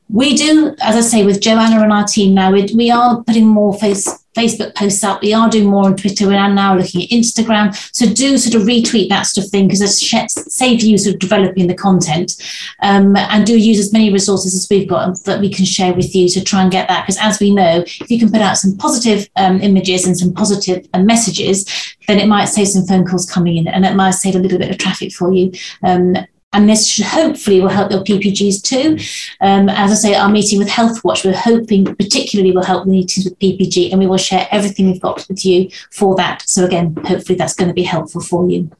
We 0.09 0.35
do, 0.35 0.75
as 0.81 0.95
I 0.95 1.01
say, 1.01 1.25
with 1.25 1.41
Joanna 1.41 1.81
and 1.81 1.91
our 1.91 2.05
team 2.05 2.33
now, 2.33 2.51
we, 2.51 2.69
we 2.75 2.91
are 2.91 3.23
putting 3.23 3.47
more 3.47 3.77
face 3.77 4.07
Facebook 4.35 4.75
posts 4.75 5.03
up. 5.03 5.21
We 5.21 5.33
are 5.33 5.49
doing 5.49 5.67
more 5.67 5.85
on 5.85 5.95
Twitter. 5.95 6.27
We 6.27 6.35
are 6.35 6.51
now 6.51 6.75
looking 6.75 7.03
at 7.03 7.09
Instagram. 7.09 7.75
So 7.95 8.11
do 8.11 8.37
sort 8.37 8.59
of 8.59 8.67
retweet 8.67 9.09
that 9.09 9.23
sort 9.23 9.45
of 9.45 9.51
thing 9.51 9.67
because 9.67 9.81
it 9.81 10.31
saves 10.31 10.85
you 10.85 10.97
sort 10.97 11.15
of 11.15 11.19
developing 11.19 11.67
the 11.67 11.75
content 11.75 12.33
um, 12.81 13.15
and 13.15 13.45
do 13.45 13.57
use 13.57 13.79
as 13.79 13.93
many 13.93 14.11
resources 14.11 14.55
as 14.55 14.67
we've 14.69 14.87
got 14.87 15.23
that 15.23 15.39
we 15.39 15.49
can 15.49 15.65
share 15.65 15.93
with 15.93 16.15
you 16.15 16.27
to 16.29 16.43
try 16.43 16.61
and 16.61 16.71
get 16.71 16.87
that. 16.87 17.05
Because 17.05 17.19
as 17.19 17.39
we 17.39 17.53
know, 17.53 17.83
if 17.85 18.09
you 18.09 18.19
can 18.19 18.31
put 18.31 18.41
out 18.41 18.57
some 18.57 18.75
positive 18.77 19.29
um, 19.35 19.61
images 19.61 20.05
and 20.05 20.17
some 20.17 20.33
positive 20.33 20.87
uh, 20.93 20.99
messages, 20.99 21.95
then 22.07 22.19
it 22.19 22.27
might 22.27 22.45
save 22.45 22.67
some 22.67 22.85
phone 22.85 23.05
calls 23.05 23.29
coming 23.29 23.57
in 23.57 23.67
and 23.67 23.85
it 23.85 23.95
might 23.95 24.11
save 24.11 24.35
a 24.35 24.39
little 24.39 24.59
bit 24.59 24.71
of 24.71 24.77
traffic 24.77 25.11
for 25.11 25.33
you. 25.33 25.51
Um, 25.83 26.17
and 26.53 26.69
this 26.69 26.87
should 26.87 27.05
hopefully 27.05 27.59
will 27.61 27.69
help 27.69 27.91
your 27.91 28.03
PPGs 28.03 28.61
too. 28.61 28.97
Um, 29.41 29.69
as 29.69 29.91
I 29.91 29.95
say, 29.95 30.15
our 30.15 30.29
meeting 30.29 30.59
with 30.59 30.69
Healthwatch, 30.69 31.25
we're 31.25 31.35
hoping 31.35 31.83
particularly 31.95 32.51
will 32.51 32.63
help 32.63 32.85
the 32.85 32.91
meetings 32.91 33.25
with 33.25 33.37
PPG, 33.39 33.91
and 33.91 33.99
we 33.99 34.07
will 34.07 34.17
share 34.17 34.47
everything 34.51 34.87
we've 34.87 35.01
got 35.01 35.27
with 35.27 35.45
you 35.45 35.69
for 35.91 36.15
that. 36.15 36.43
So 36.47 36.65
again, 36.65 36.95
hopefully 37.03 37.37
that's 37.37 37.55
going 37.55 37.69
to 37.69 37.73
be 37.73 37.83
helpful 37.83 38.21
for 38.21 38.49
you. 38.49 38.71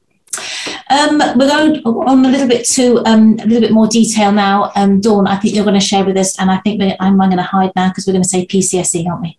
Um, 0.90 1.20
we're 1.36 1.48
going 1.48 1.78
on 1.84 2.26
a 2.26 2.30
little 2.30 2.48
bit 2.48 2.66
to 2.70 3.04
um, 3.06 3.38
a 3.40 3.46
little 3.46 3.62
bit 3.62 3.72
more 3.72 3.88
detail 3.88 4.32
now. 4.32 4.72
Um, 4.76 5.00
Dawn, 5.02 5.28
I 5.28 5.38
think 5.38 5.56
you're 5.56 5.66
going 5.66 5.80
to 5.80 5.86
share 5.86 6.06
with 6.06 6.18
us, 6.18 6.40
and 6.40 6.50
I 6.50 6.58
think 6.58 6.82
I'm, 6.82 7.20
I'm 7.22 7.30
going 7.30 7.38
to 7.38 7.44
hide 7.44 7.72
now 7.76 7.90
because 7.90 8.08
we're 8.08 8.14
going 8.14 8.24
to 8.24 8.30
say 8.30 8.46
PCSE, 8.46 9.08
aren't 9.08 9.22
we? 9.22 9.38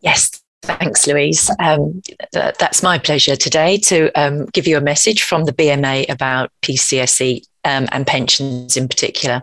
Yes, 0.00 0.37
Thanks, 0.62 1.06
Louise. 1.06 1.50
Um, 1.60 2.02
th- 2.32 2.54
that's 2.58 2.82
my 2.82 2.98
pleasure 2.98 3.36
today 3.36 3.78
to 3.78 4.10
um, 4.20 4.46
give 4.46 4.66
you 4.66 4.76
a 4.76 4.80
message 4.80 5.22
from 5.22 5.44
the 5.44 5.52
BMA 5.52 6.08
about 6.10 6.50
PCSE 6.62 7.46
um, 7.64 7.88
and 7.92 8.06
pensions 8.06 8.76
in 8.76 8.88
particular. 8.88 9.42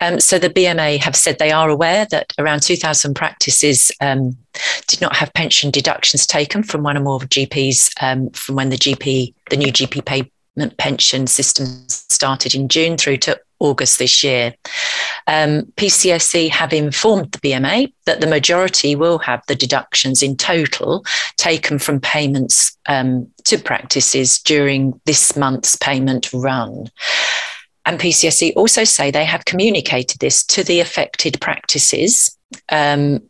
Um, 0.00 0.18
so, 0.18 0.38
the 0.38 0.50
BMA 0.50 0.98
have 0.98 1.14
said 1.14 1.38
they 1.38 1.52
are 1.52 1.68
aware 1.68 2.06
that 2.10 2.32
around 2.38 2.62
2,000 2.62 3.14
practices 3.14 3.92
um, 4.00 4.36
did 4.86 5.00
not 5.00 5.16
have 5.16 5.32
pension 5.34 5.70
deductions 5.70 6.26
taken 6.26 6.62
from 6.62 6.82
one 6.82 6.96
or 6.96 7.00
more 7.00 7.20
GPs 7.20 7.90
um, 8.02 8.30
from 8.30 8.56
when 8.56 8.70
the 8.70 8.76
GP, 8.76 9.34
the 9.50 9.56
new 9.56 9.72
GP 9.72 10.04
payment 10.04 10.76
pension 10.78 11.26
system 11.26 11.66
started 11.88 12.54
in 12.54 12.68
June 12.68 12.96
through 12.96 13.18
to 13.18 13.38
August 13.58 13.98
this 13.98 14.22
year. 14.22 14.54
Um, 15.26 15.62
PCSE 15.76 16.50
have 16.50 16.72
informed 16.72 17.32
the 17.32 17.38
BMA 17.38 17.92
that 18.04 18.20
the 18.20 18.26
majority 18.26 18.94
will 18.94 19.18
have 19.18 19.42
the 19.48 19.56
deductions 19.56 20.22
in 20.22 20.36
total 20.36 21.04
taken 21.36 21.78
from 21.78 22.00
payments 22.00 22.76
um, 22.86 23.28
to 23.44 23.58
practices 23.58 24.38
during 24.38 25.00
this 25.04 25.36
month's 25.36 25.76
payment 25.76 26.32
run. 26.32 26.86
And 27.84 28.00
PCSE 28.00 28.52
also 28.56 28.84
say 28.84 29.10
they 29.10 29.24
have 29.24 29.44
communicated 29.44 30.20
this 30.20 30.44
to 30.46 30.64
the 30.64 30.80
affected 30.80 31.40
practices 31.40 32.36
um, 32.70 33.20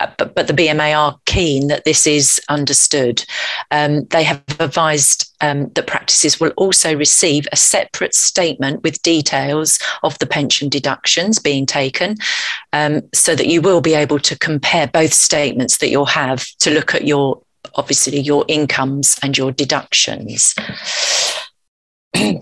uh, 0.00 0.10
but, 0.18 0.34
but 0.34 0.46
the 0.48 0.52
BMA 0.52 0.96
are 0.96 1.18
keen 1.24 1.68
that 1.68 1.84
this 1.84 2.06
is 2.06 2.40
understood. 2.48 3.24
Um, 3.70 4.04
they 4.06 4.24
have 4.24 4.42
advised 4.58 5.32
um, 5.40 5.68
that 5.74 5.86
practices 5.86 6.40
will 6.40 6.52
also 6.56 6.96
receive 6.96 7.46
a 7.52 7.56
separate 7.56 8.14
statement 8.14 8.82
with 8.82 9.02
details 9.02 9.78
of 10.02 10.18
the 10.18 10.26
pension 10.26 10.68
deductions 10.68 11.38
being 11.38 11.66
taken 11.66 12.16
um, 12.72 13.02
so 13.12 13.34
that 13.34 13.46
you 13.46 13.60
will 13.60 13.80
be 13.80 13.94
able 13.94 14.18
to 14.20 14.38
compare 14.38 14.86
both 14.86 15.12
statements 15.12 15.78
that 15.78 15.88
you'll 15.90 16.06
have 16.06 16.46
to 16.60 16.70
look 16.70 16.94
at 16.94 17.06
your 17.06 17.40
obviously 17.76 18.20
your 18.20 18.44
incomes 18.48 19.18
and 19.22 19.36
your 19.36 19.50
deductions. 19.50 20.54
I 22.14 22.38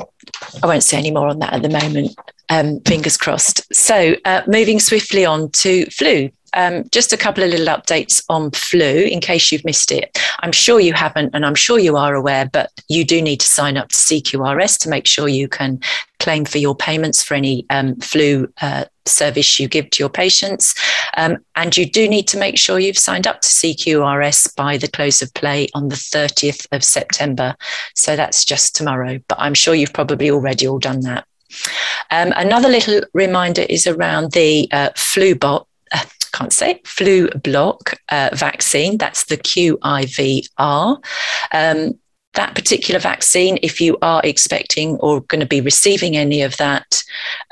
won't 0.62 0.83
say 0.83 0.98
any 0.98 1.11
more 1.11 1.28
on 1.28 1.38
that 1.38 1.52
at 1.52 1.62
the 1.62 1.68
moment. 1.68 2.14
Um, 2.48 2.81
fingers 2.81 3.16
crossed. 3.16 3.72
So, 3.74 4.16
uh, 4.24 4.42
moving 4.46 4.78
swiftly 4.78 5.24
on 5.24 5.50
to 5.52 5.87
flu 5.87 6.31
um, 6.54 6.84
just 6.90 7.12
a 7.12 7.16
couple 7.16 7.44
of 7.44 7.50
little 7.50 7.66
updates 7.66 8.22
on 8.28 8.50
flu 8.50 9.04
in 9.04 9.20
case 9.20 9.50
you've 9.50 9.64
missed 9.64 9.92
it. 9.92 10.18
I'm 10.40 10.52
sure 10.52 10.80
you 10.80 10.92
haven't, 10.92 11.34
and 11.34 11.46
I'm 11.46 11.54
sure 11.54 11.78
you 11.78 11.96
are 11.96 12.14
aware, 12.14 12.48
but 12.52 12.70
you 12.88 13.04
do 13.04 13.22
need 13.22 13.40
to 13.40 13.46
sign 13.46 13.76
up 13.76 13.88
to 13.88 13.94
CQRS 13.94 14.78
to 14.80 14.88
make 14.88 15.06
sure 15.06 15.28
you 15.28 15.48
can 15.48 15.80
claim 16.18 16.44
for 16.44 16.58
your 16.58 16.76
payments 16.76 17.22
for 17.22 17.34
any 17.34 17.66
um, 17.70 17.96
flu 17.96 18.52
uh, 18.60 18.84
service 19.06 19.58
you 19.58 19.66
give 19.66 19.90
to 19.90 20.02
your 20.02 20.08
patients. 20.08 20.74
Um, 21.16 21.38
and 21.56 21.76
you 21.76 21.84
do 21.84 22.08
need 22.08 22.28
to 22.28 22.38
make 22.38 22.58
sure 22.58 22.78
you've 22.78 22.98
signed 22.98 23.26
up 23.26 23.40
to 23.40 23.48
CQRS 23.48 24.54
by 24.54 24.76
the 24.76 24.88
close 24.88 25.20
of 25.20 25.34
play 25.34 25.68
on 25.74 25.88
the 25.88 25.96
30th 25.96 26.66
of 26.72 26.84
September. 26.84 27.56
So 27.94 28.14
that's 28.14 28.44
just 28.44 28.76
tomorrow, 28.76 29.18
but 29.28 29.38
I'm 29.40 29.54
sure 29.54 29.74
you've 29.74 29.92
probably 29.92 30.30
already 30.30 30.68
all 30.68 30.78
done 30.78 31.00
that. 31.00 31.26
Um, 32.10 32.32
another 32.36 32.68
little 32.68 33.02
reminder 33.12 33.62
is 33.62 33.86
around 33.86 34.32
the 34.32 34.68
uh, 34.72 34.90
flu 34.96 35.34
bot 35.34 35.66
can't 36.33 36.53
say 36.53 36.81
Flublok 36.85 37.95
uh, 38.09 38.31
vaccine. 38.33 38.99
That's 38.99 39.25
the 39.25 39.37
QIVR. 39.37 41.05
Um, 41.53 41.99
that 42.35 42.55
particular 42.55 42.99
vaccine, 42.99 43.59
if 43.62 43.81
you 43.81 43.99
are 44.01 44.23
expecting 44.25 44.97
or 44.97 45.21
going 45.23 45.40
to 45.40 45.47
be 45.47 45.61
receiving 45.61 46.16
any 46.16 46.40
of 46.40 46.57
that, 46.57 47.03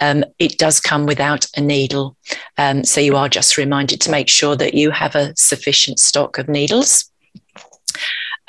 um, 0.01 0.25
it 0.39 0.57
does 0.57 0.81
come 0.81 1.05
without 1.05 1.47
a 1.57 1.61
needle. 1.61 2.17
Um, 2.57 2.85
so 2.85 3.01
you 3.01 3.17
are 3.17 3.29
just 3.29 3.59
reminded 3.59 4.01
to 4.03 4.11
make 4.11 4.29
sure 4.29 4.57
that 4.57 4.75
you 4.75 4.91
have 4.91 5.15
a 5.15 5.37
sufficient 5.37 5.99
stock 5.99 6.39
of 6.39 6.49
needles. 6.49 7.11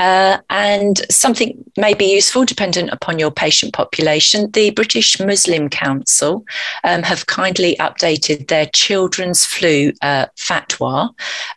Uh, 0.02 0.40
and 0.50 1.06
something 1.12 1.64
may 1.78 1.94
be 1.94 2.12
useful 2.16 2.44
dependent 2.44 2.90
upon 2.90 3.20
your 3.20 3.30
patient 3.30 3.72
population. 3.72 4.50
The 4.50 4.72
British 4.72 5.20
Muslim 5.20 5.70
Council 5.70 6.44
um, 6.84 7.04
have 7.04 7.28
kindly 7.28 7.76
updated 7.76 8.48
their 8.48 8.66
children's 8.74 9.46
flu 9.46 9.94
uh, 10.02 10.26
fatwa. 10.36 11.10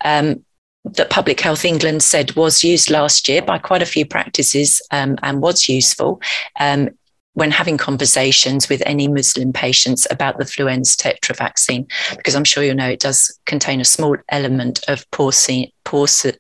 Um, 0.04 0.44
that 0.84 1.08
Public 1.08 1.40
Health 1.40 1.64
England 1.64 2.02
said 2.02 2.36
was 2.36 2.62
used 2.62 2.90
last 2.90 3.26
year 3.30 3.40
by 3.40 3.56
quite 3.56 3.80
a 3.80 3.86
few 3.86 4.04
practices 4.04 4.82
um, 4.90 5.16
and 5.22 5.40
was 5.40 5.66
useful 5.66 6.20
um, 6.60 6.90
when 7.32 7.50
having 7.50 7.78
conversations 7.78 8.68
with 8.68 8.82
any 8.84 9.08
Muslim 9.08 9.54
patients 9.54 10.06
about 10.10 10.36
the 10.36 10.44
Fluenz 10.44 10.94
tetra 10.94 11.34
vaccine, 11.34 11.86
because 12.14 12.34
I'm 12.34 12.44
sure 12.44 12.62
you 12.62 12.74
know 12.74 12.88
it 12.88 13.00
does 13.00 13.40
contain 13.46 13.80
a 13.80 13.84
small 13.86 14.18
element 14.28 14.84
of 14.86 15.10
porcine, 15.10 15.72
porcine, 15.86 16.36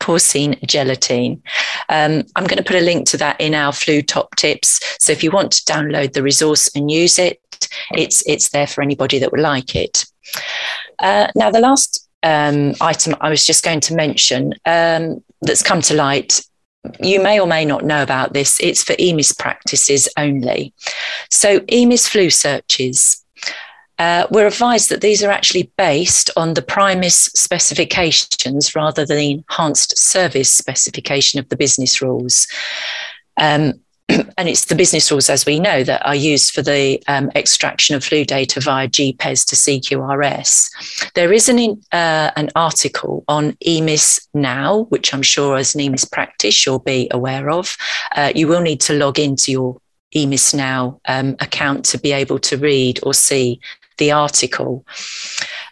porcine 0.00 0.60
gelatin. 0.66 1.42
Um, 1.88 2.22
I'm 2.36 2.44
going 2.44 2.58
to 2.58 2.64
put 2.64 2.76
a 2.76 2.80
link 2.80 3.06
to 3.08 3.16
that 3.18 3.40
in 3.40 3.54
our 3.54 3.72
flu 3.72 4.02
top 4.02 4.34
tips. 4.36 4.80
So 4.98 5.12
if 5.12 5.22
you 5.22 5.30
want 5.30 5.52
to 5.52 5.72
download 5.72 6.12
the 6.12 6.22
resource 6.22 6.70
and 6.74 6.90
use 6.90 7.18
it, 7.18 7.40
it's 7.92 8.22
it's 8.26 8.50
there 8.50 8.66
for 8.66 8.82
anybody 8.82 9.18
that 9.18 9.32
would 9.32 9.40
like 9.40 9.74
it. 9.74 10.04
Uh, 10.98 11.28
now, 11.34 11.50
the 11.50 11.60
last 11.60 12.08
um, 12.22 12.74
item 12.80 13.14
I 13.20 13.30
was 13.30 13.46
just 13.46 13.64
going 13.64 13.80
to 13.80 13.94
mention 13.94 14.54
um, 14.66 15.22
that's 15.42 15.62
come 15.62 15.80
to 15.82 15.94
light 15.94 16.40
you 17.00 17.22
may 17.22 17.40
or 17.40 17.46
may 17.46 17.64
not 17.64 17.84
know 17.84 18.02
about 18.02 18.34
this. 18.34 18.60
It's 18.60 18.82
for 18.82 18.92
EMIS 18.98 19.38
practices 19.38 20.08
only. 20.18 20.74
So, 21.30 21.60
EMIS 21.60 22.08
flu 22.08 22.28
searches 22.28 23.23
uh, 24.04 24.26
we're 24.30 24.46
advised 24.46 24.90
that 24.90 25.00
these 25.00 25.24
are 25.24 25.30
actually 25.30 25.72
based 25.78 26.30
on 26.36 26.52
the 26.52 26.60
PRIMIS 26.60 27.30
specifications 27.34 28.74
rather 28.74 29.06
than 29.06 29.16
the 29.16 29.30
enhanced 29.30 29.96
service 29.96 30.54
specification 30.54 31.40
of 31.40 31.48
the 31.48 31.56
business 31.56 32.02
rules. 32.02 32.46
Um, 33.38 33.80
and 34.10 34.46
it's 34.46 34.66
the 34.66 34.74
business 34.74 35.10
rules, 35.10 35.30
as 35.30 35.46
we 35.46 35.58
know, 35.58 35.82
that 35.84 36.06
are 36.06 36.14
used 36.14 36.52
for 36.52 36.60
the 36.60 37.02
um, 37.08 37.30
extraction 37.34 37.96
of 37.96 38.04
flu 38.04 38.26
data 38.26 38.60
via 38.60 38.88
GPES 38.88 39.46
to 39.46 39.56
CQRS. 39.56 41.12
There 41.14 41.32
is 41.32 41.48
an, 41.48 41.58
uh, 41.90 42.30
an 42.36 42.50
article 42.54 43.24
on 43.26 43.56
EMIS 43.66 44.28
now, 44.34 44.82
which 44.90 45.14
I'm 45.14 45.22
sure 45.22 45.56
as 45.56 45.74
an 45.74 45.80
EMIS 45.80 46.04
practice 46.12 46.66
you'll 46.66 46.78
be 46.78 47.08
aware 47.10 47.48
of. 47.48 47.74
Uh, 48.14 48.32
you 48.34 48.48
will 48.48 48.60
need 48.60 48.82
to 48.82 48.92
log 48.92 49.18
into 49.18 49.50
your 49.50 49.78
EMIS 50.14 50.52
Now 50.52 51.00
um, 51.08 51.36
account 51.40 51.86
to 51.86 51.98
be 51.98 52.12
able 52.12 52.38
to 52.40 52.58
read 52.58 53.00
or 53.02 53.14
see 53.14 53.60
the 53.98 54.12
article. 54.12 54.84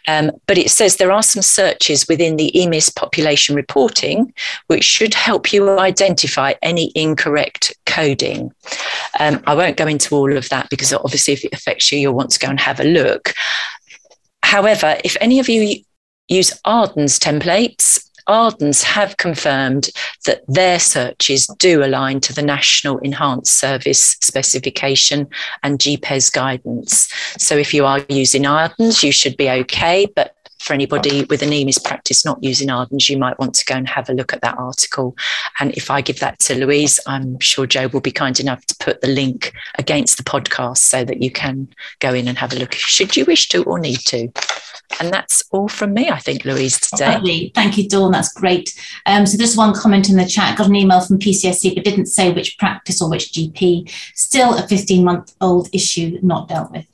Um, 0.07 0.31
but 0.47 0.57
it 0.57 0.69
says 0.69 0.97
there 0.97 1.11
are 1.11 1.23
some 1.23 1.41
searches 1.41 2.07
within 2.07 2.35
the 2.35 2.51
EMIS 2.53 2.93
population 2.93 3.55
reporting 3.55 4.33
which 4.67 4.83
should 4.83 5.13
help 5.13 5.53
you 5.53 5.79
identify 5.79 6.53
any 6.61 6.91
incorrect 6.95 7.73
coding. 7.85 8.51
Um, 9.19 9.41
I 9.47 9.55
won't 9.55 9.77
go 9.77 9.87
into 9.87 10.15
all 10.15 10.35
of 10.35 10.49
that 10.49 10.69
because 10.69 10.93
obviously, 10.93 11.33
if 11.33 11.45
it 11.45 11.53
affects 11.53 11.91
you, 11.91 11.99
you'll 11.99 12.13
want 12.13 12.31
to 12.31 12.39
go 12.39 12.49
and 12.49 12.59
have 12.59 12.79
a 12.79 12.85
look. 12.85 13.33
However, 14.43 14.97
if 15.03 15.15
any 15.21 15.39
of 15.39 15.47
you 15.47 15.83
use 16.27 16.59
Ardens 16.65 17.19
templates, 17.19 18.09
Ardens 18.27 18.83
have 18.83 19.17
confirmed 19.17 19.89
that 20.25 20.41
their 20.47 20.79
searches 20.79 21.47
do 21.59 21.83
align 21.83 22.19
to 22.21 22.33
the 22.33 22.41
National 22.41 22.97
Enhanced 22.99 23.57
Service 23.57 24.17
Specification 24.21 25.27
and 25.63 25.79
GPES 25.79 26.31
guidance. 26.31 27.11
So 27.37 27.57
if 27.57 27.73
you 27.73 27.85
are 27.85 28.05
using 28.09 28.45
Ardens, 28.45 29.03
you 29.03 29.11
should 29.11 29.37
be 29.37 29.49
okay. 29.49 30.07
But 30.15 30.35
for 30.63 30.73
anybody 30.73 31.25
with 31.25 31.41
an 31.41 31.49
EMIS 31.49 31.83
practice 31.83 32.25
not 32.25 32.41
using 32.43 32.69
Ardens, 32.69 33.09
you 33.09 33.17
might 33.17 33.37
want 33.37 33.53
to 33.55 33.65
go 33.65 33.75
and 33.75 33.87
have 33.87 34.09
a 34.09 34.13
look 34.13 34.33
at 34.33 34.41
that 34.41 34.57
article. 34.57 35.15
And 35.59 35.71
if 35.73 35.91
I 35.91 36.01
give 36.01 36.19
that 36.19 36.39
to 36.39 36.55
Louise, 36.55 36.99
I'm 37.05 37.39
sure 37.39 37.67
Joe 37.67 37.87
will 37.87 38.01
be 38.01 38.11
kind 38.11 38.39
enough 38.39 38.65
to 38.67 38.75
put 38.79 39.01
the 39.01 39.07
link 39.07 39.53
against 39.77 40.17
the 40.17 40.23
podcast 40.23 40.77
so 40.77 41.03
that 41.03 41.21
you 41.21 41.31
can 41.31 41.67
go 41.99 42.13
in 42.13 42.27
and 42.27 42.37
have 42.37 42.53
a 42.53 42.55
look 42.55 42.73
should 42.73 43.17
you 43.17 43.25
wish 43.25 43.49
to 43.49 43.63
or 43.63 43.77
need 43.77 43.99
to. 43.99 44.29
And 44.99 45.11
that's 45.11 45.43
all 45.51 45.67
from 45.67 45.93
me, 45.93 46.09
I 46.09 46.19
think, 46.19 46.45
Louise, 46.45 46.79
today. 46.79 47.13
Lovely. 47.13 47.51
Thank 47.55 47.77
you, 47.77 47.87
Dawn. 47.87 48.11
That's 48.11 48.31
great. 48.31 48.79
Um, 49.05 49.25
so 49.25 49.37
there's 49.37 49.57
one 49.57 49.73
comment 49.73 50.09
in 50.09 50.17
the 50.17 50.25
chat. 50.25 50.57
Got 50.57 50.67
an 50.67 50.75
email 50.75 51.01
from 51.01 51.19
PCSE, 51.19 51.75
but 51.75 51.83
didn't 51.83 52.05
say 52.05 52.31
which 52.31 52.57
practice 52.57 53.01
or 53.01 53.09
which 53.09 53.31
GP. 53.31 53.91
Still 54.13 54.55
a 54.57 54.67
15 54.67 55.03
month 55.03 55.35
old 55.41 55.69
issue 55.73 56.19
not 56.21 56.47
dealt 56.47 56.71
with. 56.71 56.85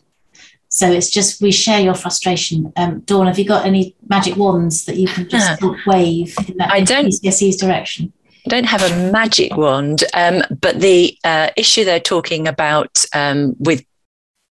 So 0.80 0.90
it's 0.90 1.10
just 1.10 1.42
we 1.42 1.52
share 1.52 1.82
your 1.82 1.94
frustration. 1.94 2.72
Um, 2.78 3.02
Dawn, 3.02 3.28
have 3.28 3.38
you 3.38 3.44
got 3.44 3.66
any 3.66 3.98
magic 4.08 4.38
wands 4.38 4.86
that 4.86 4.96
you 4.96 5.10
can 5.10 5.28
just 5.28 5.62
wave 5.86 6.34
in 6.48 6.56
that 6.56 6.72
I 6.72 6.80
don't, 6.80 7.08
PCSE's 7.08 7.58
direction? 7.58 8.14
I 8.46 8.50
don't 8.50 8.64
have 8.64 8.82
a 8.82 9.12
magic 9.12 9.58
wand, 9.58 10.06
um, 10.14 10.42
but 10.62 10.80
the 10.80 11.18
uh, 11.26 11.50
issue 11.58 11.84
they're 11.84 12.00
talking 12.00 12.48
about 12.48 13.04
um, 13.14 13.58
with 13.60 13.84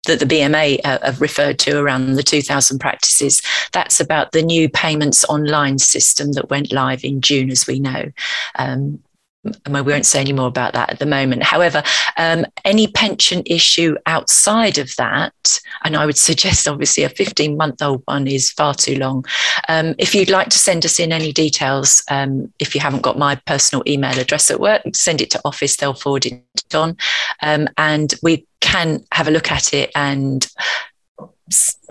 that 0.06 0.20
the 0.20 0.28
BMA 0.28 0.80
uh, 0.86 1.00
have 1.02 1.22
referred 1.22 1.58
to 1.60 1.80
around 1.80 2.14
the 2.14 2.24
2000 2.24 2.78
practices. 2.78 3.42
That's 3.72 4.00
about 4.00 4.32
the 4.32 4.44
new 4.44 4.70
payments 4.70 5.26
online 5.26 5.80
system 5.80 6.34
that 6.34 6.52
went 6.52 6.72
live 6.72 7.04
in 7.04 7.22
June, 7.22 7.50
as 7.50 7.66
we 7.66 7.80
know. 7.80 8.12
Um, 8.60 9.00
we 9.44 9.82
won't 9.82 10.06
say 10.06 10.20
any 10.20 10.34
more 10.34 10.48
about 10.48 10.74
that 10.74 10.92
at 10.92 11.00
the 11.00 11.06
moment. 11.06 11.44
However, 11.44 11.82
um, 12.18 12.46
any 12.64 12.88
pension 12.88 13.42
issue 13.46 13.96
outside 14.06 14.78
of 14.78 14.96
that, 14.98 15.60
and 15.84 15.96
I 15.96 16.06
would 16.06 16.18
suggest 16.18 16.68
obviously 16.68 17.04
a 17.04 17.10
15 17.10 17.58
month 17.58 17.82
old 17.82 18.04
one 18.06 18.28
is 18.28 18.52
far 18.52 18.74
too 18.74 18.98
long. 18.98 19.26
Um, 19.68 19.96
if 19.98 20.14
you'd 20.14 20.30
like 20.30 20.50
to 20.50 20.60
send 20.60 20.86
us 20.86 21.00
in 21.00 21.12
any 21.12 21.32
details, 21.32 22.04
um, 22.12 22.54
if 22.60 22.76
you 22.76 22.82
haven't 22.82 23.02
got 23.02 23.18
my 23.18 23.36
personal 23.48 23.84
email 23.88 24.18
address 24.18 24.52
at 24.52 24.60
work, 24.60 24.84
send 24.94 25.22
it 25.22 25.32
to 25.32 25.42
office, 25.44 25.76
they'll 25.76 25.94
forward 25.94 26.26
it 26.26 26.44
on. 26.74 26.98
Um, 27.42 27.68
and 27.78 28.14
we 28.22 28.46
can 28.60 29.04
have 29.12 29.28
a 29.28 29.32
look 29.32 29.52
at 29.52 29.74
it 29.74 29.92
and 29.96 30.48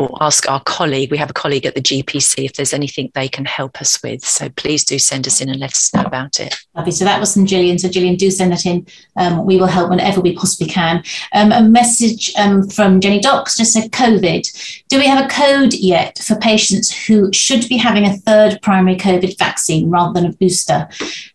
or 0.00 0.16
ask 0.20 0.48
our 0.48 0.60
colleague. 0.60 1.10
We 1.10 1.18
have 1.18 1.30
a 1.30 1.34
colleague 1.34 1.66
at 1.66 1.74
the 1.74 1.82
GPC 1.82 2.46
if 2.46 2.54
there's 2.54 2.72
anything 2.72 3.10
they 3.14 3.28
can 3.28 3.44
help 3.44 3.80
us 3.80 4.02
with. 4.02 4.24
So 4.24 4.48
please 4.48 4.82
do 4.82 4.98
send 4.98 5.26
us 5.26 5.40
in 5.40 5.50
and 5.50 5.60
let 5.60 5.72
us 5.72 5.92
know 5.94 6.02
about 6.02 6.40
it. 6.40 6.56
Lovely. 6.74 6.92
So 6.92 7.04
that 7.04 7.20
was 7.20 7.34
from 7.34 7.46
Gillian. 7.46 7.78
So 7.78 7.88
Gillian, 7.88 8.16
do 8.16 8.30
send 8.30 8.52
that 8.52 8.64
in. 8.64 8.86
Um, 9.16 9.44
we 9.44 9.58
will 9.58 9.66
help 9.66 9.90
whenever 9.90 10.20
we 10.20 10.34
possibly 10.34 10.72
can. 10.72 11.04
Um, 11.34 11.52
a 11.52 11.62
message 11.62 12.32
um, 12.36 12.68
from 12.68 13.00
Jenny 13.00 13.20
Docks 13.20 13.58
just 13.58 13.74
said 13.74 13.90
COVID. 13.92 14.86
Do 14.88 14.98
we 14.98 15.06
have 15.06 15.24
a 15.24 15.28
code 15.28 15.74
yet 15.74 16.18
for 16.18 16.36
patients 16.36 17.06
who 17.06 17.30
should 17.32 17.68
be 17.68 17.76
having 17.76 18.06
a 18.06 18.16
third 18.16 18.60
primary 18.62 18.96
COVID 18.96 19.38
vaccine 19.38 19.90
rather 19.90 20.18
than 20.18 20.30
a 20.30 20.32
booster? 20.32 20.88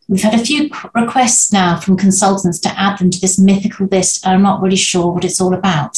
We've 0.08 0.22
had 0.22 0.40
a 0.40 0.44
few 0.44 0.70
requests 0.94 1.52
now 1.52 1.80
from 1.80 1.98
consultants 1.98 2.60
to 2.60 2.80
add 2.80 3.00
them 3.00 3.10
to 3.10 3.20
this 3.20 3.40
mythical 3.40 3.88
list. 3.88 4.26
I'm 4.26 4.44
not 4.44 4.62
really 4.62 4.76
sure 4.76 5.12
what 5.12 5.26
it's 5.26 5.42
all 5.42 5.54
about. 5.56 5.98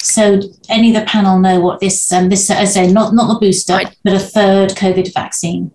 So, 0.00 0.40
any 0.68 0.94
of 0.94 1.00
the 1.00 1.10
panel 1.10 1.40
know 1.40 1.58
what 1.58 1.80
this 1.80 2.00
um, 2.12 2.28
this 2.28 2.50
as 2.50 2.58
I 2.58 2.64
say 2.64 2.92
not 2.92 3.14
not 3.14 3.32
the 3.32 3.38
booster, 3.38 3.74
I, 3.74 3.92
but 4.04 4.14
a 4.14 4.18
third 4.18 4.70
COVID 4.70 5.12
vaccine? 5.14 5.72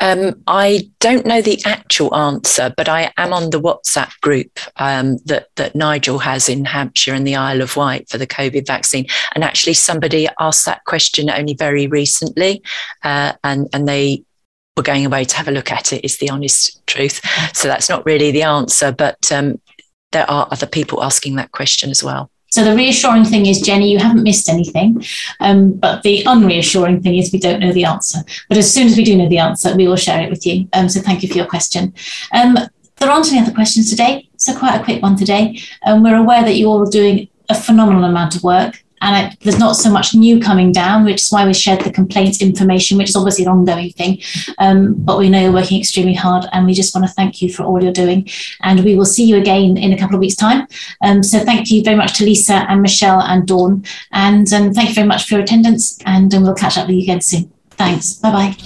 Um, 0.00 0.42
I 0.46 0.90
don't 1.00 1.26
know 1.26 1.42
the 1.42 1.60
actual 1.64 2.14
answer, 2.14 2.72
but 2.76 2.88
I 2.88 3.12
am 3.16 3.32
on 3.32 3.50
the 3.50 3.60
WhatsApp 3.60 4.12
group 4.20 4.58
um, 4.76 5.18
that 5.24 5.48
that 5.56 5.74
Nigel 5.74 6.20
has 6.20 6.48
in 6.48 6.64
Hampshire 6.64 7.14
and 7.14 7.26
the 7.26 7.36
Isle 7.36 7.62
of 7.62 7.76
Wight 7.76 8.08
for 8.08 8.18
the 8.18 8.26
COVID 8.26 8.66
vaccine. 8.66 9.06
And 9.34 9.42
actually, 9.42 9.74
somebody 9.74 10.28
asked 10.38 10.66
that 10.66 10.84
question 10.84 11.30
only 11.30 11.54
very 11.54 11.86
recently, 11.86 12.62
uh, 13.02 13.32
and 13.42 13.68
and 13.72 13.88
they 13.88 14.22
were 14.76 14.82
going 14.84 15.04
away 15.04 15.24
to 15.24 15.36
have 15.36 15.48
a 15.48 15.52
look 15.52 15.72
at 15.72 15.92
it. 15.92 16.04
Is 16.04 16.18
the 16.18 16.30
honest 16.30 16.86
truth. 16.86 17.20
So 17.54 17.66
that's 17.66 17.88
not 17.88 18.06
really 18.06 18.30
the 18.30 18.44
answer, 18.44 18.92
but 18.92 19.30
um, 19.32 19.60
there 20.12 20.30
are 20.30 20.48
other 20.50 20.66
people 20.66 21.02
asking 21.02 21.36
that 21.36 21.52
question 21.52 21.90
as 21.90 22.04
well. 22.04 22.30
So 22.50 22.64
the 22.64 22.74
reassuring 22.74 23.24
thing 23.24 23.46
is, 23.46 23.60
Jenny, 23.60 23.90
you 23.90 23.98
haven't 23.98 24.22
missed 24.22 24.48
anything. 24.48 25.04
Um, 25.40 25.72
but 25.72 26.02
the 26.02 26.24
unreassuring 26.24 27.02
thing 27.02 27.16
is 27.16 27.32
we 27.32 27.38
don't 27.38 27.60
know 27.60 27.72
the 27.72 27.84
answer. 27.84 28.20
But 28.48 28.58
as 28.58 28.72
soon 28.72 28.86
as 28.86 28.96
we 28.96 29.04
do 29.04 29.16
know 29.16 29.28
the 29.28 29.38
answer, 29.38 29.76
we 29.76 29.86
will 29.86 29.96
share 29.96 30.22
it 30.22 30.30
with 30.30 30.46
you. 30.46 30.68
Um, 30.72 30.88
so 30.88 31.00
thank 31.00 31.22
you 31.22 31.28
for 31.28 31.36
your 31.36 31.46
question. 31.46 31.92
Um, 32.32 32.56
there 32.96 33.10
aren't 33.10 33.30
any 33.30 33.40
other 33.40 33.52
questions 33.52 33.90
today, 33.90 34.28
so 34.36 34.58
quite 34.58 34.80
a 34.80 34.82
quick 34.82 35.02
one 35.02 35.16
today. 35.16 35.60
Um, 35.86 36.02
we're 36.02 36.16
aware 36.16 36.42
that 36.42 36.56
you 36.56 36.66
all 36.66 36.86
are 36.86 36.90
doing 36.90 37.28
a 37.48 37.54
phenomenal 37.54 38.04
amount 38.04 38.34
of 38.34 38.42
work 38.42 38.82
and 39.00 39.36
there's 39.40 39.58
not 39.58 39.76
so 39.76 39.90
much 39.90 40.14
new 40.14 40.40
coming 40.40 40.72
down, 40.72 41.04
which 41.04 41.22
is 41.22 41.30
why 41.30 41.46
we 41.46 41.54
shared 41.54 41.80
the 41.80 41.90
complaints 41.90 42.42
information, 42.42 42.98
which 42.98 43.10
is 43.10 43.16
obviously 43.16 43.44
an 43.44 43.50
ongoing 43.50 43.90
thing. 43.90 44.20
Um, 44.58 44.94
but 44.94 45.18
we 45.18 45.28
know 45.28 45.40
you're 45.40 45.52
working 45.52 45.78
extremely 45.78 46.14
hard, 46.14 46.46
and 46.52 46.66
we 46.66 46.74
just 46.74 46.94
want 46.94 47.06
to 47.06 47.12
thank 47.12 47.42
you 47.42 47.52
for 47.52 47.64
all 47.64 47.82
you're 47.82 47.92
doing. 47.92 48.28
And 48.62 48.84
we 48.84 48.96
will 48.96 49.04
see 49.04 49.24
you 49.24 49.36
again 49.36 49.76
in 49.76 49.92
a 49.92 49.98
couple 49.98 50.14
of 50.16 50.20
weeks' 50.20 50.36
time. 50.36 50.66
Um, 51.02 51.22
so 51.22 51.40
thank 51.40 51.70
you 51.70 51.82
very 51.82 51.96
much 51.96 52.18
to 52.18 52.24
Lisa 52.24 52.66
and 52.68 52.82
Michelle 52.82 53.20
and 53.20 53.46
Dawn, 53.46 53.84
and 54.12 54.52
um, 54.52 54.72
thank 54.72 54.88
you 54.88 54.94
very 54.94 55.08
much 55.08 55.26
for 55.26 55.34
your 55.34 55.42
attendance. 55.42 55.98
And 56.06 56.34
um, 56.34 56.42
we'll 56.42 56.54
catch 56.54 56.78
up 56.78 56.86
with 56.86 56.96
you 56.96 57.02
again 57.02 57.20
soon. 57.20 57.52
Thanks. 57.70 58.14
Bye 58.14 58.32
bye. 58.32 58.56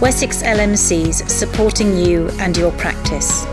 Wessex 0.00 0.42
LMCs 0.44 1.28
supporting 1.28 1.98
you 1.98 2.28
and 2.38 2.56
your 2.56 2.70
practice. 2.72 3.44